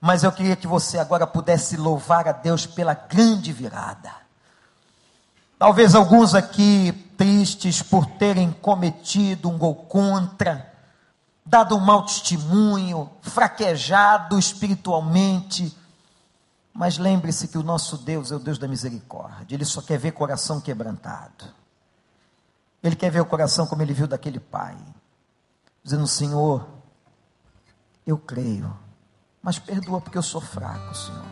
Mas 0.00 0.22
eu 0.22 0.30
queria 0.30 0.54
que 0.54 0.68
você 0.68 0.96
agora 0.96 1.26
pudesse 1.26 1.76
louvar 1.76 2.28
a 2.28 2.32
Deus 2.32 2.64
pela 2.64 2.94
grande 2.94 3.52
virada. 3.52 4.12
Talvez 5.58 5.96
alguns 5.96 6.36
aqui 6.36 6.92
tristes 7.16 7.82
por 7.82 8.06
terem 8.06 8.52
cometido 8.52 9.50
um 9.50 9.58
gol 9.58 9.74
contra, 9.74 10.72
dado 11.44 11.76
um 11.76 11.80
mau 11.80 12.04
testemunho, 12.04 13.10
fraquejado 13.22 14.38
espiritualmente, 14.38 15.76
mas 16.78 16.96
lembre-se 16.96 17.48
que 17.48 17.58
o 17.58 17.62
nosso 17.64 17.98
Deus 17.98 18.30
é 18.30 18.36
o 18.36 18.38
Deus 18.38 18.56
da 18.56 18.68
misericórdia. 18.68 19.56
Ele 19.56 19.64
só 19.64 19.82
quer 19.82 19.98
ver 19.98 20.12
coração 20.12 20.60
quebrantado. 20.60 21.44
Ele 22.80 22.94
quer 22.94 23.10
ver 23.10 23.20
o 23.20 23.26
coração 23.26 23.66
como 23.66 23.82
ele 23.82 23.92
viu 23.92 24.06
daquele 24.06 24.38
pai, 24.38 24.78
dizendo: 25.82 26.06
Senhor, 26.06 26.68
eu 28.06 28.16
creio, 28.16 28.72
mas 29.42 29.58
perdoa 29.58 30.00
porque 30.00 30.16
eu 30.16 30.22
sou 30.22 30.40
fraco, 30.40 30.94
Senhor. 30.94 31.26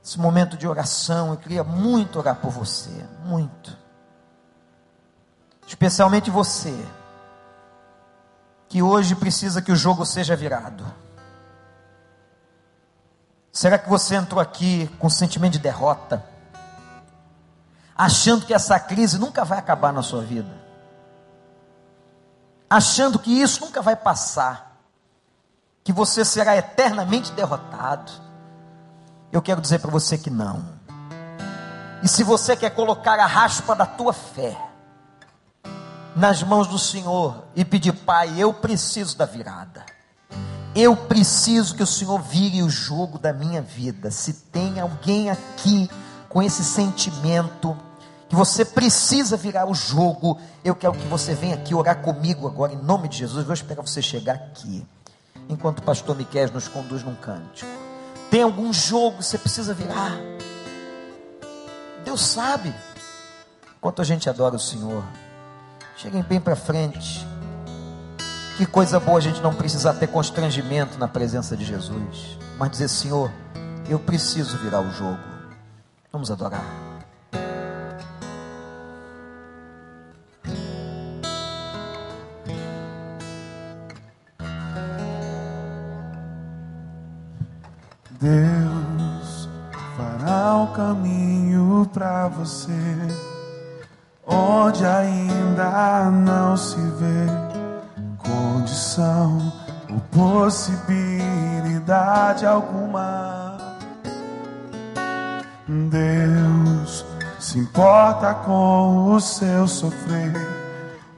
Esse 0.00 0.20
momento 0.20 0.56
de 0.56 0.68
oração, 0.68 1.32
eu 1.32 1.36
queria 1.36 1.64
muito 1.64 2.20
orar 2.20 2.36
por 2.36 2.52
você, 2.52 3.04
muito. 3.24 3.76
Especialmente 5.66 6.30
você, 6.30 6.86
que 8.68 8.80
hoje 8.80 9.16
precisa 9.16 9.60
que 9.60 9.72
o 9.72 9.76
jogo 9.76 10.06
seja 10.06 10.36
virado 10.36 11.02
Será 13.52 13.78
que 13.78 13.88
você 13.88 14.14
entrou 14.14 14.40
aqui 14.40 14.88
com 14.98 15.10
sentimento 15.10 15.52
de 15.52 15.58
derrota? 15.58 16.24
Achando 17.94 18.46
que 18.46 18.54
essa 18.54 18.80
crise 18.80 19.18
nunca 19.18 19.44
vai 19.44 19.58
acabar 19.58 19.92
na 19.92 20.02
sua 20.02 20.22
vida? 20.22 20.50
Achando 22.68 23.18
que 23.18 23.30
isso 23.30 23.60
nunca 23.60 23.82
vai 23.82 23.94
passar? 23.94 24.78
Que 25.84 25.92
você 25.92 26.24
será 26.24 26.56
eternamente 26.56 27.30
derrotado? 27.32 28.10
Eu 29.30 29.42
quero 29.42 29.60
dizer 29.60 29.80
para 29.80 29.90
você 29.90 30.16
que 30.16 30.30
não. 30.30 30.64
E 32.02 32.08
se 32.08 32.24
você 32.24 32.56
quer 32.56 32.70
colocar 32.70 33.20
a 33.20 33.26
raspa 33.26 33.76
da 33.76 33.84
tua 33.84 34.14
fé 34.14 34.56
nas 36.16 36.42
mãos 36.42 36.66
do 36.66 36.78
Senhor 36.78 37.44
e 37.54 37.64
pedir, 37.64 37.92
Pai, 37.92 38.34
eu 38.38 38.54
preciso 38.54 39.16
da 39.16 39.26
virada. 39.26 39.84
Eu 40.74 40.96
preciso 40.96 41.74
que 41.74 41.82
o 41.82 41.86
Senhor 41.86 42.18
vire 42.20 42.62
o 42.62 42.70
jogo 42.70 43.18
da 43.18 43.32
minha 43.32 43.60
vida. 43.60 44.10
Se 44.10 44.32
tem 44.32 44.80
alguém 44.80 45.28
aqui 45.28 45.90
com 46.28 46.42
esse 46.42 46.64
sentimento, 46.64 47.76
que 48.26 48.34
você 48.34 48.64
precisa 48.64 49.36
virar 49.36 49.68
o 49.68 49.74
jogo, 49.74 50.40
eu 50.64 50.74
quero 50.74 50.94
que 50.94 51.06
você 51.08 51.34
venha 51.34 51.54
aqui 51.54 51.74
orar 51.74 52.00
comigo 52.00 52.46
agora, 52.46 52.72
em 52.72 52.82
nome 52.82 53.06
de 53.06 53.18
Jesus. 53.18 53.40
Eu 53.40 53.44
vou 53.44 53.52
esperar 53.52 53.82
você 53.82 54.00
chegar 54.00 54.36
aqui, 54.36 54.86
enquanto 55.46 55.80
o 55.80 55.82
pastor 55.82 56.16
Miquel 56.16 56.50
nos 56.50 56.68
conduz 56.68 57.04
num 57.04 57.14
cântico. 57.14 57.70
Tem 58.30 58.42
algum 58.42 58.72
jogo 58.72 59.18
que 59.18 59.26
você 59.26 59.36
precisa 59.36 59.74
virar? 59.74 60.16
Deus 62.02 62.22
sabe. 62.22 62.74
Enquanto 63.76 64.00
a 64.00 64.04
gente 64.04 64.30
adora 64.30 64.56
o 64.56 64.58
Senhor, 64.58 65.04
cheguem 65.98 66.22
bem 66.22 66.40
para 66.40 66.56
frente. 66.56 67.31
Que 68.56 68.66
coisa 68.66 69.00
boa 69.00 69.18
a 69.18 69.20
gente 69.20 69.40
não 69.40 69.54
precisar 69.54 69.94
ter 69.94 70.06
constrangimento 70.06 70.98
na 70.98 71.08
presença 71.08 71.56
de 71.56 71.64
Jesus, 71.64 72.38
mas 72.58 72.70
dizer: 72.70 72.88
Senhor, 72.88 73.30
eu 73.88 73.98
preciso 73.98 74.58
virar 74.58 74.80
o 74.80 74.90
jogo. 74.90 75.18
Vamos 76.12 76.30
adorar. 76.30 76.64
Deus 88.20 89.48
fará 89.96 90.56
o 90.62 90.68
caminho 90.68 91.88
para 91.92 92.28
você, 92.28 92.70
onde 94.26 94.84
ainda 94.86 96.10
não 96.10 96.56
se 96.56 96.76
vê 96.76 97.41
condição 98.62 99.52
ou 99.90 99.98
possibilidade 100.12 102.46
alguma. 102.46 103.58
Deus 105.66 107.04
se 107.40 107.58
importa 107.58 108.32
com 108.34 109.14
o 109.14 109.20
seu 109.20 109.66
sofrer 109.66 110.32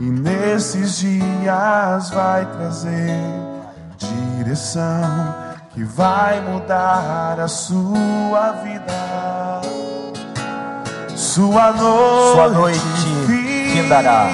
e 0.00 0.04
nesses 0.04 0.96
dias 0.98 2.08
vai 2.10 2.46
trazer 2.46 3.20
direção 3.98 5.34
que 5.70 5.84
vai 5.84 6.40
mudar 6.40 7.38
a 7.40 7.48
sua 7.48 8.52
vida. 8.62 8.94
Sua 11.14 11.72
noite, 11.72 12.34
Sua 12.34 12.48
noite 12.48 12.80
findará. 13.74 14.24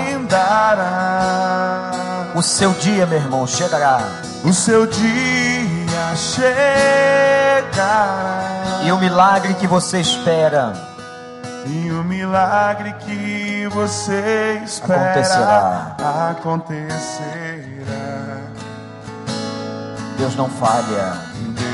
O 2.40 2.42
seu 2.42 2.72
dia, 2.72 3.04
meu 3.04 3.18
irmão, 3.18 3.46
chegará. 3.46 4.00
O 4.42 4.50
seu 4.50 4.86
dia 4.86 6.16
chegará. 6.16 7.68
E 8.82 8.90
o 8.90 8.96
milagre 8.96 9.52
que 9.52 9.66
você 9.66 10.00
espera 10.00 10.72
E 11.66 11.90
o 11.90 12.02
milagre 12.02 12.94
que 13.00 13.68
você 13.70 14.58
espera 14.64 15.10
Acontecerá. 15.10 15.96
acontecerá. 16.30 16.88
Deus 20.16 20.34
não 20.34 20.48
falha. 20.48 21.18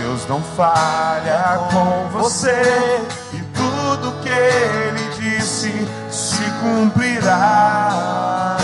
Deus 0.00 0.26
não 0.28 0.42
falha 0.42 1.60
com 1.70 2.08
você 2.08 3.00
e 3.32 3.38
tudo 3.54 4.20
que 4.20 4.28
ele 4.30 5.10
disse 5.16 5.70
se 6.10 6.42
cumprirá. 6.60 8.56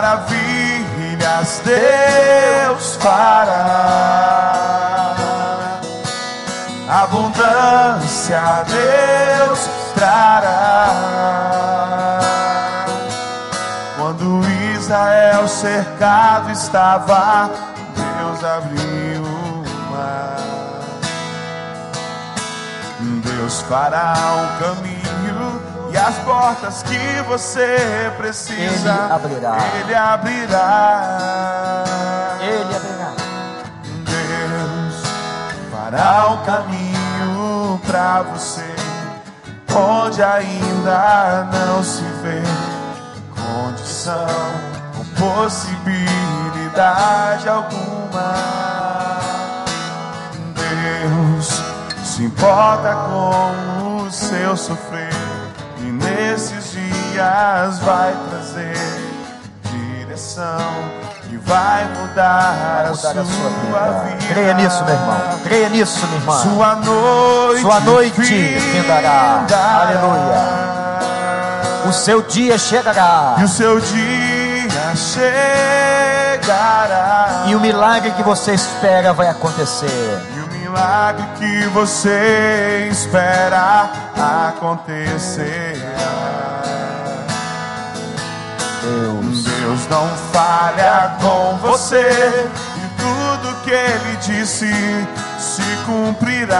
Maravilhas 0.00 1.60
Deus 1.64 2.94
fará. 3.00 4.54
Abundância 6.88 8.40
Deus 8.68 9.68
trará. 9.96 10.86
Quando 13.98 14.48
Israel 14.76 15.48
cercado 15.48 16.52
estava, 16.52 17.50
Deus 17.96 18.44
abriu 18.44 19.24
o 19.24 19.64
mar. 19.90 20.36
Deus 23.24 23.62
fará 23.62 24.14
um 24.14 24.46
caminho 24.62 25.57
as 25.98 26.16
portas 26.18 26.82
que 26.82 27.22
você 27.26 28.12
precisa, 28.16 28.60
Ele 28.60 28.88
abrirá. 29.12 29.58
Ele 29.80 29.94
abrirá. 29.94 31.84
Ele 32.40 32.76
abrirá. 32.76 33.12
Deus 34.04 35.02
fará 35.70 36.28
um 36.28 36.44
caminho 36.44 37.80
para 37.86 38.22
você, 38.22 38.74
onde 39.74 40.22
ainda 40.22 41.48
não 41.52 41.82
se 41.82 42.04
vê 42.22 42.42
condição 43.34 44.26
ou 44.96 45.04
possibilidade 45.16 47.48
alguma. 47.48 48.34
Deus 50.54 51.60
se 52.04 52.22
importa 52.24 52.94
com 52.94 54.04
o 54.04 54.10
seu 54.10 54.56
sofrer 54.56 55.27
nesses 56.18 56.72
dias 56.72 57.78
vai 57.80 58.12
trazer 58.28 58.76
direção 59.70 60.58
que 61.28 61.36
vai 61.38 61.84
mudar, 61.96 62.84
Vai 62.84 62.90
mudar 62.90 63.10
a 63.10 63.14
sua 63.14 63.22
vida. 63.24 64.04
vida. 64.04 64.26
Creia 64.28 64.54
nisso, 64.54 64.84
meu 64.84 64.94
irmão. 64.94 65.16
Creia 65.44 65.68
nisso, 65.68 66.06
minha 66.06 66.18
irmã. 66.20 66.38
Sua 66.42 66.74
noite, 66.76 67.60
Sua 67.60 67.80
noite 67.80 68.60
findará. 68.72 69.46
O 71.86 71.92
seu 71.92 72.22
dia 72.22 72.58
chegará. 72.58 73.36
E 73.38 73.44
o 73.44 73.48
seu 73.48 73.80
dia 73.80 74.96
chegará. 76.46 77.44
E 77.46 77.54
o 77.54 77.60
milagre 77.60 78.10
que 78.12 78.22
você 78.22 78.52
espera 78.54 79.12
vai 79.12 79.28
acontecer. 79.28 80.18
Milagre 80.68 81.24
que 81.38 81.66
você 81.68 82.88
espera 82.92 83.90
acontecerá. 84.14 85.72
Deus. 88.82 89.44
Deus 89.44 89.88
não 89.88 90.06
falha 90.30 91.16
com 91.22 91.56
você 91.56 92.50
e 92.76 92.88
tudo 93.00 93.62
que 93.64 93.70
ele 93.70 94.16
disse 94.20 94.70
se 95.38 95.62
cumprirá. 95.86 96.58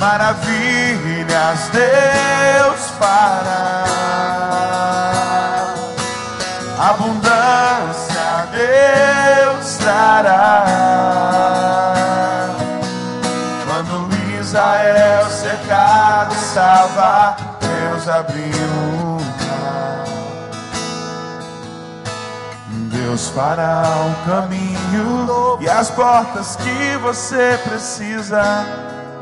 Maravilhas 0.00 1.70
Deus 1.72 2.90
fará. 2.98 4.11
Deus 16.52 18.08
abriu 18.08 18.44
o 18.44 19.18
mar. 19.46 20.04
Deus 22.90 23.28
fará 23.28 23.84
um 24.06 24.14
caminho 24.26 25.58
e 25.62 25.68
as 25.68 25.90
portas 25.90 26.56
que 26.56 26.96
você 26.98 27.58
precisa, 27.64 28.42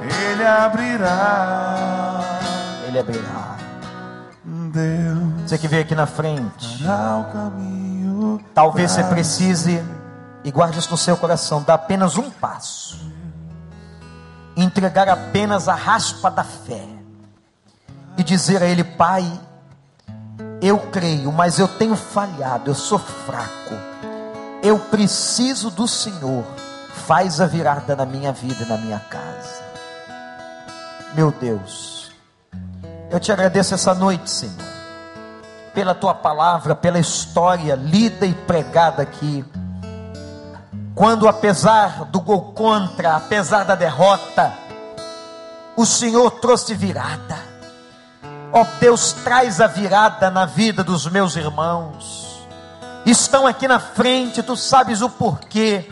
Ele 0.02 0.44
abrirá. 0.44 2.20
Ele 2.88 2.98
abrirá. 2.98 3.56
Deus 4.72 5.48
Você 5.50 5.56
que 5.58 5.68
veio 5.68 5.82
aqui 5.82 5.94
na 5.94 6.06
frente. 6.06 6.84
Talvez 8.52 8.90
você 8.90 9.04
precise, 9.04 9.84
e 10.42 10.50
guarde 10.50 10.80
isso 10.80 10.90
no 10.90 10.96
seu 10.96 11.16
coração, 11.16 11.62
dar 11.62 11.74
apenas 11.74 12.16
um 12.16 12.28
passo. 12.28 12.98
Entregar 14.56 15.08
apenas 15.08 15.68
a 15.68 15.74
raspa 15.74 16.28
da 16.28 16.42
fé. 16.42 16.99
E 18.20 18.22
dizer 18.22 18.62
a 18.62 18.66
Ele, 18.66 18.84
Pai, 18.84 19.24
eu 20.60 20.78
creio, 20.78 21.32
mas 21.32 21.58
eu 21.58 21.66
tenho 21.66 21.96
falhado, 21.96 22.70
eu 22.70 22.74
sou 22.74 22.98
fraco. 22.98 23.74
Eu 24.62 24.78
preciso 24.78 25.70
do 25.70 25.88
Senhor. 25.88 26.44
Faz 27.06 27.40
a 27.40 27.46
virada 27.46 27.96
na 27.96 28.04
minha 28.04 28.30
vida 28.30 28.62
e 28.62 28.68
na 28.68 28.76
minha 28.76 29.00
casa. 29.00 29.64
Meu 31.14 31.32
Deus, 31.32 32.12
eu 33.10 33.18
te 33.18 33.32
agradeço 33.32 33.74
essa 33.74 33.94
noite, 33.94 34.30
Senhor 34.30 34.70
pela 35.72 35.94
tua 35.94 36.12
palavra, 36.14 36.74
pela 36.74 36.98
história 36.98 37.74
lida 37.74 38.26
e 38.26 38.34
pregada 38.34 39.02
aqui. 39.02 39.44
Quando, 40.94 41.28
apesar 41.28 42.04
do 42.06 42.20
gol 42.20 42.52
contra, 42.52 43.16
apesar 43.16 43.64
da 43.64 43.74
derrota, 43.74 44.52
o 45.76 45.86
Senhor 45.86 46.32
trouxe 46.32 46.74
virada. 46.74 47.49
Ó 48.52 48.64
Deus, 48.80 49.12
traz 49.12 49.60
a 49.60 49.66
virada 49.66 50.30
na 50.30 50.44
vida 50.44 50.82
dos 50.82 51.06
meus 51.06 51.36
irmãos. 51.36 52.46
Estão 53.06 53.46
aqui 53.46 53.68
na 53.68 53.78
frente, 53.78 54.42
tu 54.42 54.56
sabes 54.56 55.02
o 55.02 55.08
porquê, 55.08 55.90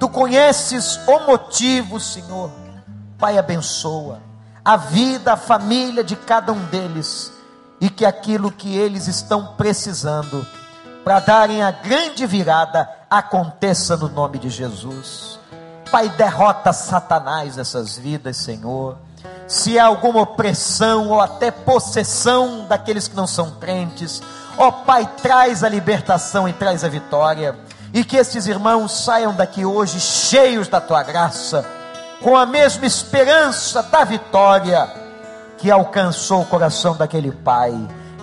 tu 0.00 0.08
conheces 0.08 0.98
o 1.06 1.20
motivo, 1.26 2.00
Senhor. 2.00 2.50
Pai, 3.18 3.38
abençoa 3.38 4.20
a 4.64 4.76
vida, 4.76 5.34
a 5.34 5.36
família 5.36 6.02
de 6.02 6.16
cada 6.16 6.52
um 6.52 6.64
deles 6.66 7.30
e 7.80 7.90
que 7.90 8.06
aquilo 8.06 8.50
que 8.50 8.74
eles 8.74 9.06
estão 9.06 9.54
precisando 9.56 10.46
para 11.04 11.20
darem 11.20 11.62
a 11.62 11.70
grande 11.70 12.24
virada 12.24 12.88
aconteça 13.10 13.94
no 13.96 14.08
nome 14.08 14.38
de 14.38 14.48
Jesus. 14.48 15.38
Pai, 15.90 16.08
derrota 16.08 16.72
Satanás 16.72 17.56
nessas 17.56 17.98
vidas, 17.98 18.38
Senhor. 18.38 18.96
Se 19.46 19.78
há 19.78 19.86
alguma 19.86 20.22
opressão 20.22 21.08
ou 21.08 21.20
até 21.20 21.50
possessão 21.50 22.66
daqueles 22.66 23.08
que 23.08 23.16
não 23.16 23.26
são 23.26 23.50
crentes, 23.52 24.22
ó 24.56 24.70
Pai, 24.70 25.08
traz 25.22 25.62
a 25.62 25.68
libertação 25.68 26.48
e 26.48 26.52
traz 26.52 26.84
a 26.84 26.88
vitória. 26.88 27.56
E 27.92 28.04
que 28.04 28.16
estes 28.16 28.46
irmãos 28.46 29.04
saiam 29.04 29.32
daqui 29.32 29.64
hoje 29.64 30.00
cheios 30.00 30.66
da 30.66 30.80
tua 30.80 31.02
graça, 31.02 31.64
com 32.22 32.36
a 32.36 32.44
mesma 32.44 32.86
esperança 32.86 33.82
da 33.84 34.02
vitória 34.02 34.88
que 35.58 35.70
alcançou 35.70 36.42
o 36.42 36.46
coração 36.46 36.96
daquele 36.96 37.30
pai. 37.30 37.72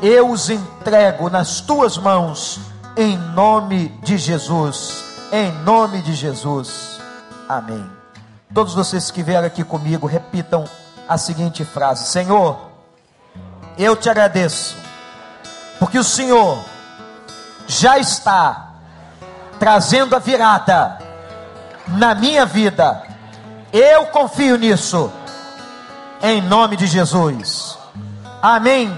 Eu 0.01 0.29
os 0.29 0.49
entrego 0.49 1.29
nas 1.29 1.61
tuas 1.61 1.97
mãos, 1.97 2.59
em 2.97 3.17
nome 3.17 3.89
de 4.03 4.17
Jesus. 4.17 5.03
Em 5.31 5.51
nome 5.63 6.01
de 6.01 6.13
Jesus. 6.13 6.99
Amém. 7.47 7.89
Todos 8.53 8.73
vocês 8.73 9.09
que 9.09 9.23
vieram 9.23 9.47
aqui 9.47 9.63
comigo, 9.63 10.05
repitam 10.05 10.65
a 11.11 11.17
seguinte 11.17 11.65
frase: 11.65 12.05
Senhor, 12.05 12.57
eu 13.77 13.97
te 13.97 14.09
agradeço, 14.09 14.77
porque 15.77 15.99
o 15.99 16.03
Senhor 16.03 16.57
já 17.67 17.97
está 17.97 18.69
trazendo 19.59 20.15
a 20.15 20.19
virada 20.19 20.97
na 21.87 22.15
minha 22.15 22.45
vida. 22.45 23.03
Eu 23.73 24.05
confio 24.07 24.57
nisso, 24.57 25.11
em 26.21 26.41
nome 26.41 26.77
de 26.77 26.87
Jesus. 26.87 27.77
Amém. 28.41 28.97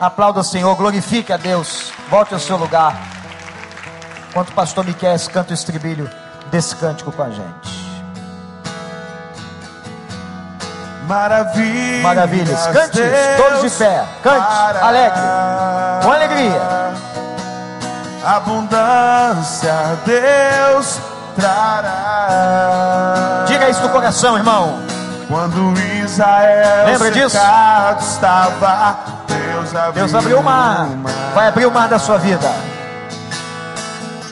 Aplauda 0.00 0.40
o 0.40 0.44
Senhor, 0.44 0.74
glorifique 0.74 1.32
a 1.32 1.36
Deus. 1.36 1.92
Volte 2.08 2.32
ao 2.32 2.40
seu 2.40 2.56
lugar. 2.56 2.98
Enquanto 4.30 4.50
o 4.50 4.54
pastor 4.54 4.84
Miquel 4.84 5.16
canta 5.32 5.50
o 5.50 5.54
estribilho 5.54 6.10
desse 6.50 6.76
cântico 6.76 7.12
com 7.12 7.22
a 7.22 7.30
gente. 7.30 7.75
Maravilhas, 11.06 12.02
Maravilhas. 12.02 12.66
Cante, 12.66 13.00
todos 13.36 13.62
de 13.62 13.70
pé. 13.78 14.04
Cante, 14.22 14.78
alegre, 14.82 15.20
com 16.02 16.12
alegria. 16.12 16.60
Abundância, 18.24 19.98
Deus 20.04 21.00
trará. 21.36 22.24
Diga 23.46 23.68
isso 23.68 23.82
no 23.82 23.90
coração, 23.90 24.36
irmão. 24.36 24.80
Quando 25.28 25.78
Israel 26.04 26.86
Lembra 26.86 27.10
disso? 27.10 27.36
estava, 28.00 28.98
Deus 29.26 29.74
abriu, 29.74 29.92
Deus 29.92 30.14
abriu 30.14 30.38
o 30.40 30.42
mar. 30.42 30.88
Vai 31.34 31.48
abrir 31.48 31.66
o 31.66 31.70
mar 31.70 31.88
da 31.88 31.98
sua 31.98 32.18
vida. 32.18 32.48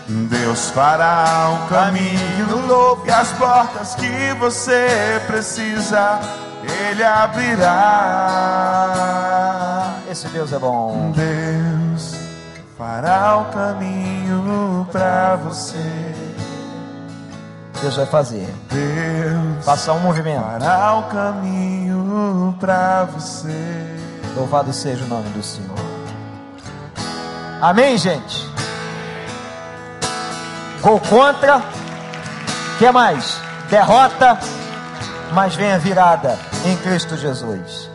Deus 0.06 0.70
fará 0.70 1.50
um 1.50 1.66
caminho 1.68 2.66
novo 2.66 3.02
e 3.06 3.10
as 3.10 3.28
portas 3.32 3.94
que 3.94 4.34
você 4.38 5.20
precisa, 5.26 6.20
Ele 6.68 7.02
abrirá. 9.04 9.94
Esse 10.10 10.28
Deus 10.28 10.52
é 10.52 10.58
bom. 10.58 11.12
Deus 11.12 12.14
fará 12.78 13.36
o 13.38 13.44
caminho 13.46 14.86
para 14.92 15.36
você. 15.36 16.14
Deus 17.80 17.96
vai 17.96 18.06
fazer. 18.06 18.48
Deus 18.70 19.64
Faça 19.64 19.92
um 19.92 20.00
movimento. 20.00 20.42
fará 20.42 20.94
o 20.96 21.02
caminho 21.04 22.56
para 22.60 23.04
você. 23.04 23.96
Louvado 24.36 24.72
seja 24.72 25.04
o 25.04 25.08
nome 25.08 25.28
do 25.30 25.42
Senhor. 25.42 25.74
Amém, 27.60 27.96
gente? 27.96 28.48
Gol 30.80 31.00
contra. 31.00 31.62
que 32.78 32.90
mais? 32.90 33.38
Derrota. 33.70 34.38
Mas 35.34 35.56
vem 35.56 35.72
a 35.72 35.78
virada 35.78 36.38
em 36.64 36.76
Cristo 36.76 37.16
Jesus. 37.16 37.93